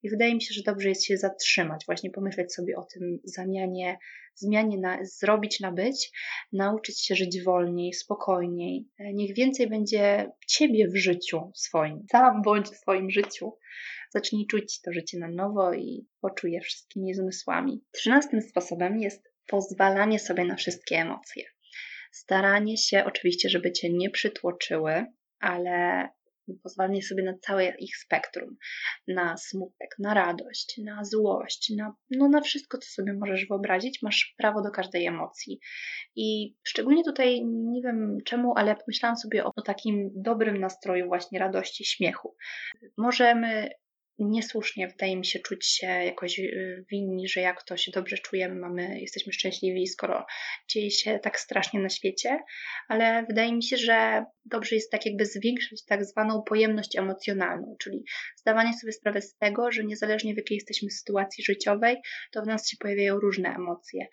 I 0.03 0.11
wydaje 0.11 0.35
mi 0.35 0.43
się, 0.43 0.55
że 0.55 0.63
dobrze 0.63 0.89
jest 0.89 1.05
się 1.05 1.17
zatrzymać, 1.17 1.83
właśnie 1.87 2.11
pomyśleć 2.11 2.55
sobie 2.55 2.77
o 2.77 2.85
tym 2.85 3.19
zamianie, 3.25 3.99
zmianie 4.35 4.79
na, 4.79 4.99
zrobić 5.05 5.61
na 5.61 5.73
być, 5.73 6.11
nauczyć 6.53 7.01
się 7.01 7.15
żyć 7.15 7.43
wolniej, 7.43 7.93
spokojniej. 7.93 8.89
E, 8.99 9.13
niech 9.13 9.35
więcej 9.35 9.69
będzie 9.69 10.31
ciebie 10.47 10.89
w 10.89 10.97
życiu 10.97 11.51
swoim. 11.55 12.07
Sam 12.11 12.43
bądź 12.43 12.67
w 12.67 12.77
swoim 12.77 13.11
życiu, 13.11 13.53
Zacznij 14.15 14.47
czuć 14.47 14.81
to 14.81 14.93
życie 14.93 15.19
na 15.19 15.29
nowo 15.29 15.75
i 15.75 16.07
poczuj 16.21 16.53
je 16.53 16.61
wszystkimi 16.61 17.15
zmysłami. 17.15 17.85
Trzynastym 17.93 18.43
sposobem 18.43 18.99
jest 18.99 19.33
pozwalanie 19.47 20.19
sobie 20.19 20.45
na 20.45 20.57
wszystkie 20.57 20.97
emocje. 20.97 21.45
Staranie 22.13 22.77
się 22.77 23.05
oczywiście, 23.05 23.49
żeby 23.49 23.73
cię 23.73 23.93
nie 23.93 24.11
przytłoczyły, 24.11 25.07
ale 25.41 26.09
pozwalanie 26.63 27.03
sobie 27.03 27.23
na 27.23 27.39
całe 27.39 27.69
ich 27.79 27.97
spektrum, 27.97 28.57
na 29.09 29.37
smutek, 29.37 29.91
na 29.99 30.15
radość, 30.15 30.81
na 30.85 31.05
złość, 31.05 31.73
na, 31.77 31.95
no 32.11 32.29
na 32.29 32.41
wszystko, 32.41 32.79
co 32.79 32.89
sobie 32.89 33.13
możesz 33.13 33.47
wyobrazić, 33.47 34.03
masz 34.03 34.35
prawo 34.39 34.63
do 34.63 34.71
każdej 34.71 35.07
emocji. 35.07 35.61
I 36.17 36.57
szczególnie 36.63 37.05
tutaj, 37.05 37.45
nie 37.45 37.83
wiem 37.83 38.19
czemu, 38.25 38.53
ale 38.57 38.77
pomyślałam 38.77 39.17
sobie 39.17 39.45
o 39.45 39.63
takim 39.65 40.11
dobrym 40.15 40.61
nastroju 40.61 41.07
właśnie 41.07 41.39
radości, 41.39 41.85
śmiechu. 41.85 42.37
Możemy 42.99 43.71
niesłusznie 44.19 44.89
wydaje 44.89 45.17
mi 45.17 45.27
się 45.27 45.39
czuć 45.39 45.67
się 45.67 45.87
jakoś 45.87 46.39
y, 46.39 46.85
winni, 46.91 47.29
że 47.29 47.41
jak 47.41 47.63
to 47.63 47.77
się 47.77 47.93
dobrze 47.93 48.19
czujemy, 48.19 48.55
mamy, 48.55 49.01
jesteśmy 49.01 49.33
szczęśliwi, 49.33 49.87
skoro 49.87 50.27
dzieje 50.69 50.91
się 50.91 51.19
tak 51.19 51.39
strasznie 51.39 51.81
na 51.81 51.89
świecie, 51.89 52.39
ale 52.89 53.25
wydaje 53.29 53.53
mi 53.53 53.63
się, 53.63 53.77
że 53.77 54.25
dobrze 54.45 54.75
jest 54.75 54.91
tak 54.91 55.07
jakby 55.07 55.27
zwiększyć 55.27 55.85
tak 55.85 56.05
zwaną 56.05 56.43
pojemność 56.43 56.97
emocjonalną, 56.97 57.77
czyli 57.81 58.05
zdawanie 58.37 58.73
sobie 58.79 58.93
sprawy 58.93 59.23
z 59.23 59.37
tego, 59.37 59.73
że 59.73 59.85
niezależnie 59.85 60.35
w 60.35 60.37
jakiej 60.37 60.57
jesteśmy 60.57 60.91
sytuacji 60.91 61.45
życiowej, 61.45 61.97
to 62.33 62.43
w 62.43 62.47
nas 62.47 62.69
się 62.69 62.77
pojawiają 62.81 63.21
różne 63.21 63.49
emocje. 63.49 64.07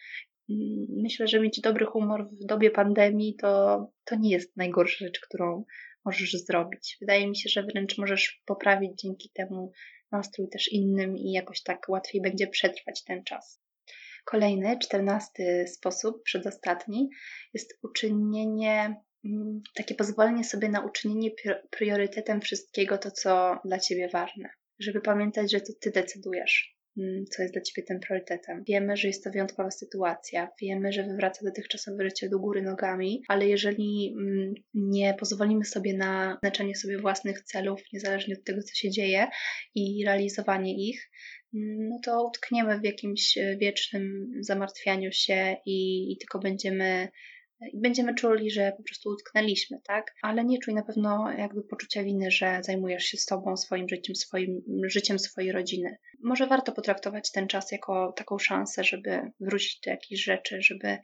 Mm, 0.50 0.86
myślę, 1.02 1.28
że 1.28 1.40
mieć 1.40 1.62
dobry 1.62 1.86
humor 1.86 2.30
w 2.42 2.46
dobie 2.46 2.72
pandemii 2.72 3.36
to, 3.36 3.86
to 4.06 4.16
nie 4.16 4.32
jest 4.32 4.58
najgorsza 4.58 5.06
rzecz, 5.06 5.20
którą 5.20 5.64
możesz 6.10 6.32
zrobić. 6.32 6.98
Wydaje 7.02 7.28
mi 7.28 7.38
się, 7.38 7.50
że 7.50 7.64
wręcz 7.64 7.98
możesz 7.98 8.42
poprawić 8.46 9.02
dzięki 9.02 9.30
temu 9.34 9.72
nastrój 10.12 10.50
też 10.50 10.72
innym 10.72 11.18
i 11.18 11.32
jakoś 11.32 11.64
tak 11.64 11.90
łatwiej 11.90 12.22
będzie 12.22 12.48
przetrwać 12.48 13.04
ten 13.04 13.24
czas. 13.24 13.62
Kolejny, 14.26 14.78
czternasty 14.80 15.66
sposób, 15.68 16.24
przedostatni, 16.24 17.10
jest 17.54 17.80
uczynienie, 17.84 18.96
mm, 19.26 19.62
takie 19.76 19.96
pozwolenie 19.96 20.44
sobie 20.44 20.70
na 20.70 20.86
uczynienie 20.86 21.32
priorytetem 21.70 22.42
wszystkiego 22.42 22.98
to, 22.98 23.12
co 23.12 23.60
dla 23.66 23.80
Ciebie 23.80 24.10
ważne. 24.14 24.50
Żeby 24.80 25.02
pamiętać, 25.02 25.52
że 25.52 25.62
to 25.62 25.74
Ty 25.82 25.92
decydujesz. 25.92 26.79
Mm, 26.98 27.26
co 27.26 27.42
jest 27.42 27.54
dla 27.54 27.62
Ciebie 27.62 27.88
tym 27.88 28.00
priorytetem. 28.00 28.64
Wiemy, 28.68 28.98
że 28.98 29.08
jest 29.08 29.24
to 29.24 29.32
wyjątkowa 29.32 29.72
sytuacja, 29.72 30.50
wiemy, 30.62 30.92
że 30.92 31.04
wywraca 31.04 31.46
dotychczasowe 31.46 32.04
życie 32.04 32.30
do 32.30 32.40
góry 32.40 32.62
nogami, 32.62 33.24
ale 33.28 33.48
jeżeli 33.48 34.16
mm, 34.20 34.54
nie 34.74 35.14
pozwolimy 35.14 35.66
sobie 35.66 35.94
na 35.94 36.38
znaczenie 36.44 36.76
sobie 36.76 36.98
własnych 36.98 37.42
celów, 37.42 37.82
niezależnie 37.94 38.36
od 38.36 38.44
tego, 38.44 38.62
co 38.62 38.76
się 38.76 38.90
dzieje 38.90 39.28
i 39.76 40.04
realizowanie 40.06 40.90
ich, 40.90 41.10
mm, 41.54 41.90
no 41.90 42.00
to 42.04 42.28
utkniemy 42.28 42.80
w 42.80 42.86
jakimś 42.86 43.38
wiecznym 43.58 44.32
zamartwianiu 44.40 45.12
się 45.12 45.56
i, 45.66 46.12
i 46.12 46.18
tylko 46.18 46.40
będziemy 46.40 47.10
i 47.62 47.82
będziemy 47.82 48.16
czuli, 48.16 48.52
że 48.52 48.74
po 48.78 48.84
prostu 48.84 49.10
utknęliśmy, 49.10 49.82
tak? 49.84 50.16
Ale 50.22 50.46
nie 50.46 50.60
czuj 50.60 50.74
na 50.74 50.84
pewno 50.84 51.32
jakby 51.38 51.64
poczucia 51.64 52.04
winy, 52.04 52.32
że 52.32 52.60
zajmujesz 52.64 53.04
się 53.04 53.18
sobą, 53.18 53.58
swoim 53.58 53.90
życiem, 53.90 54.16
swoim 54.16 54.62
życiem 54.84 55.20
swojej 55.20 55.52
rodziny. 55.52 55.98
Może 56.24 56.48
warto 56.48 56.72
potraktować 56.72 57.32
ten 57.32 57.48
czas 57.48 57.72
jako 57.72 58.14
taką 58.16 58.38
szansę, 58.38 58.84
żeby 58.84 59.22
wrócić 59.40 59.80
do 59.86 59.92
jakichś 59.92 60.24
rzeczy, 60.24 60.62
żeby 60.62 60.98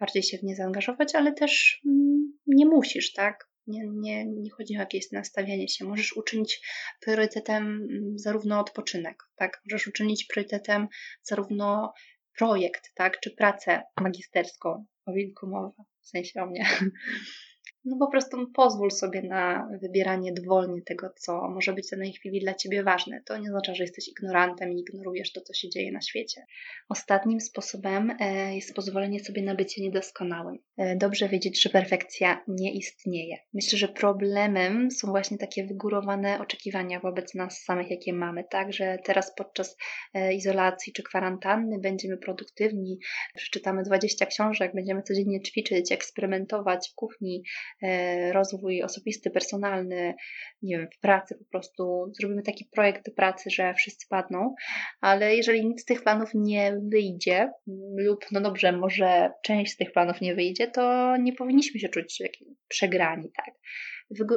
bardziej 0.00 0.22
się 0.22 0.38
w 0.38 0.42
nie 0.42 0.56
zaangażować, 0.56 1.14
ale 1.14 1.32
też 1.32 1.80
mm, 1.86 2.32
nie 2.46 2.66
musisz, 2.66 3.12
tak? 3.12 3.48
Nie, 3.66 3.86
nie, 3.86 4.26
nie 4.26 4.50
chodzi 4.50 4.76
o 4.76 4.80
jakieś 4.80 5.12
nastawienie 5.12 5.68
się. 5.68 5.84
Możesz 5.84 6.16
uczynić 6.16 6.60
priorytetem 7.00 7.64
mm, 7.64 8.18
zarówno 8.18 8.60
odpoczynek, 8.60 9.22
tak? 9.36 9.62
Możesz 9.70 9.88
uczynić 9.88 10.24
priorytetem 10.24 10.88
zarówno 11.22 11.92
projekt, 12.38 12.94
tak? 12.94 13.20
Czy 13.20 13.30
pracę 13.30 13.82
magisterską, 14.00 14.86
o 15.06 15.12
wilku 15.12 15.46
mowa 15.46 15.95
w 16.06 16.08
sensie 16.08 16.42
o 16.42 16.46
mnie. 16.46 16.66
No 17.86 17.96
po 17.96 18.10
prostu 18.10 18.50
pozwól 18.54 18.90
sobie 18.90 19.22
na 19.22 19.68
wybieranie 19.82 20.32
dowolnie 20.32 20.82
tego, 20.82 21.10
co 21.16 21.48
może 21.48 21.72
być 21.72 21.86
w 21.86 21.90
danej 21.90 22.12
chwili 22.12 22.40
dla 22.40 22.54
Ciebie 22.54 22.82
ważne. 22.82 23.22
To 23.26 23.36
nie 23.36 23.48
oznacza, 23.48 23.74
że 23.74 23.84
jesteś 23.84 24.08
ignorantem 24.08 24.72
i 24.72 24.80
ignorujesz 24.80 25.32
to, 25.32 25.40
co 25.40 25.54
się 25.54 25.68
dzieje 25.68 25.92
na 25.92 26.00
świecie. 26.00 26.46
Ostatnim 26.88 27.40
sposobem 27.40 28.16
e, 28.20 28.54
jest 28.54 28.74
pozwolenie 28.74 29.20
sobie 29.20 29.42
na 29.42 29.54
bycie 29.54 29.82
niedoskonałym. 29.82 30.58
E, 30.76 30.96
dobrze 30.96 31.28
wiedzieć, 31.28 31.62
że 31.62 31.70
perfekcja 31.70 32.44
nie 32.48 32.74
istnieje. 32.74 33.36
Myślę, 33.54 33.78
że 33.78 33.88
problemem 33.88 34.90
są 34.90 35.08
właśnie 35.08 35.38
takie 35.38 35.66
wygórowane 35.66 36.40
oczekiwania 36.40 37.00
wobec 37.00 37.34
nas 37.34 37.62
samych, 37.62 37.90
jakie 37.90 38.12
mamy, 38.12 38.44
tak, 38.50 38.72
że 38.72 38.98
teraz 39.04 39.34
podczas 39.34 39.76
e, 40.14 40.34
izolacji 40.34 40.92
czy 40.92 41.02
kwarantanny 41.02 41.78
będziemy 41.78 42.18
produktywni, 42.18 42.98
przeczytamy 43.34 43.82
20 43.82 44.26
książek, 44.26 44.72
będziemy 44.74 45.02
codziennie 45.02 45.42
ćwiczyć, 45.42 45.92
eksperymentować 45.92 46.88
w 46.92 46.94
kuchni, 46.94 47.42
rozwój 48.32 48.82
osobisty, 48.82 49.30
personalny, 49.30 50.14
nie 50.62 50.78
wiem, 50.78 50.88
w 50.96 51.00
pracy 51.00 51.34
po 51.38 51.44
prostu 51.44 52.12
zrobimy 52.20 52.42
taki 52.42 52.64
projekt 52.64 53.14
pracy, 53.16 53.50
że 53.50 53.74
wszyscy 53.74 54.06
padną, 54.08 54.54
ale 55.00 55.36
jeżeli 55.36 55.66
nic 55.66 55.82
z 55.82 55.84
tych 55.84 56.02
planów 56.02 56.30
nie 56.34 56.78
wyjdzie, 56.92 57.50
lub 57.96 58.24
no 58.32 58.40
dobrze, 58.40 58.72
może 58.72 59.30
część 59.44 59.72
z 59.72 59.76
tych 59.76 59.92
planów 59.92 60.20
nie 60.20 60.34
wyjdzie, 60.34 60.68
to 60.68 61.16
nie 61.16 61.32
powinniśmy 61.32 61.80
się 61.80 61.88
czuć 61.88 62.22
przegrani, 62.68 63.30
tak? 63.36 63.54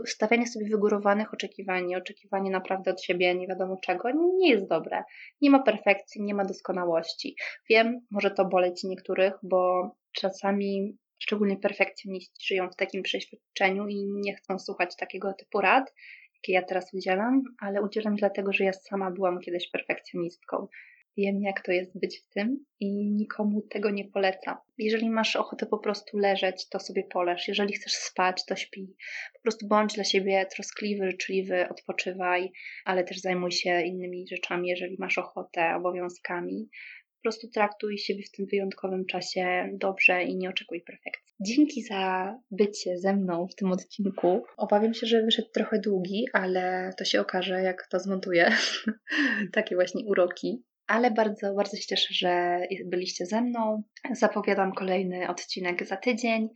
stawianie 0.05 0.47
sobie 0.47 0.69
wygórowanych 0.69 1.33
oczekiwań, 1.33 1.95
oczekiwanie 1.95 2.51
naprawdę 2.51 2.91
od 2.91 3.03
siebie 3.03 3.35
nie 3.35 3.47
wiadomo 3.47 3.77
czego, 3.83 4.09
nie 4.39 4.49
jest 4.49 4.67
dobre. 4.67 5.03
Nie 5.41 5.49
ma 5.49 5.63
perfekcji, 5.63 6.21
nie 6.21 6.33
ma 6.33 6.45
doskonałości. 6.45 7.35
Wiem, 7.69 8.01
może 8.11 8.31
to 8.31 8.45
boleć 8.45 8.83
niektórych, 8.83 9.33
bo 9.43 9.91
czasami 10.11 10.97
szczególnie 11.19 11.57
perfekcjoniści 11.57 12.47
żyją 12.47 12.69
w 12.69 12.75
takim 12.75 13.03
przeświadczeniu 13.03 13.87
i 13.87 14.05
nie 14.05 14.35
chcą 14.35 14.59
słuchać 14.59 14.95
takiego 14.95 15.33
typu 15.33 15.61
rad, 15.61 15.93
jakie 16.35 16.53
ja 16.53 16.61
teraz 16.61 16.93
udzielam, 16.93 17.43
ale 17.59 17.81
udzielam 17.81 18.15
dlatego, 18.15 18.53
że 18.53 18.63
ja 18.63 18.73
sama 18.73 19.11
byłam 19.11 19.39
kiedyś 19.39 19.69
perfekcjonistką. 19.69 20.67
Wiem, 21.17 21.41
jak 21.41 21.61
to 21.61 21.71
jest 21.71 21.99
być 21.99 22.19
w 22.19 22.29
tym 22.33 22.65
i 22.79 23.11
nikomu 23.11 23.61
tego 23.61 23.91
nie 23.91 24.05
polecam. 24.05 24.57
Jeżeli 24.77 25.09
masz 25.09 25.35
ochotę 25.35 25.65
po 25.65 25.77
prostu 25.77 26.17
leżeć, 26.17 26.69
to 26.69 26.79
sobie 26.79 27.03
poleż. 27.03 27.47
Jeżeli 27.47 27.73
chcesz 27.73 27.93
spać, 27.93 28.45
to 28.45 28.55
śpi. 28.55 28.95
Po 29.33 29.41
prostu 29.41 29.67
bądź 29.67 29.95
dla 29.95 30.03
siebie 30.03 30.45
troskliwy, 30.55 31.11
życzliwy, 31.11 31.69
odpoczywaj, 31.69 32.51
ale 32.85 33.03
też 33.03 33.19
zajmuj 33.19 33.51
się 33.51 33.81
innymi 33.81 34.27
rzeczami, 34.27 34.69
jeżeli 34.69 34.95
masz 34.99 35.17
ochotę, 35.17 35.75
obowiązkami. 35.75 36.69
Po 37.19 37.23
prostu 37.23 37.47
traktuj 37.47 37.97
siebie 37.97 38.23
w 38.23 38.31
tym 38.31 38.45
wyjątkowym 38.45 39.05
czasie 39.05 39.69
dobrze 39.73 40.23
i 40.23 40.35
nie 40.35 40.49
oczekuj 40.49 40.81
perfekcji. 40.81 41.35
Dzięki 41.39 41.83
za 41.83 42.35
bycie 42.51 42.97
ze 42.97 43.15
mną 43.15 43.47
w 43.47 43.55
tym 43.55 43.71
odcinku. 43.71 44.43
Obawiam 44.57 44.93
się, 44.93 45.07
że 45.07 45.23
wyszedł 45.23 45.49
trochę 45.53 45.79
długi, 45.79 46.25
ale 46.33 46.93
to 46.97 47.05
się 47.05 47.21
okaże, 47.21 47.61
jak 47.61 47.87
to 47.91 47.99
zmontuję. 47.99 48.51
Takie 49.53 49.75
właśnie 49.75 50.05
uroki 50.05 50.63
ale 50.89 51.11
bardzo, 51.11 51.53
bardzo 51.53 51.77
się 51.77 51.83
cieszę, 51.83 52.07
że 52.11 52.61
byliście 52.85 53.25
ze 53.25 53.41
mną. 53.41 53.83
Zapowiadam 54.11 54.71
kolejny 54.71 55.27
odcinek 55.27 55.85
za 55.85 55.97
tydzień. 55.97 56.49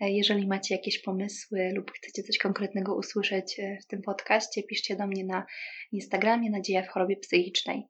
Jeżeli 0.00 0.46
macie 0.46 0.74
jakieś 0.74 1.02
pomysły 1.02 1.72
lub 1.74 1.90
chcecie 1.90 2.22
coś 2.22 2.38
konkretnego 2.38 2.96
usłyszeć 2.96 3.60
e, 3.60 3.78
w 3.82 3.86
tym 3.86 4.02
podcaście, 4.02 4.62
piszcie 4.62 4.96
do 4.96 5.06
mnie 5.06 5.24
na 5.24 5.46
Instagramie 5.92 6.50
Nadzieja 6.50 6.82
w 6.82 6.88
chorobie 6.88 7.16
psychicznej. 7.16 7.82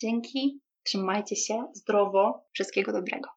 Dzięki, 0.00 0.60
trzymajcie 0.86 1.36
się 1.36 1.66
zdrowo, 1.74 2.46
wszystkiego 2.52 2.92
dobrego. 2.92 3.28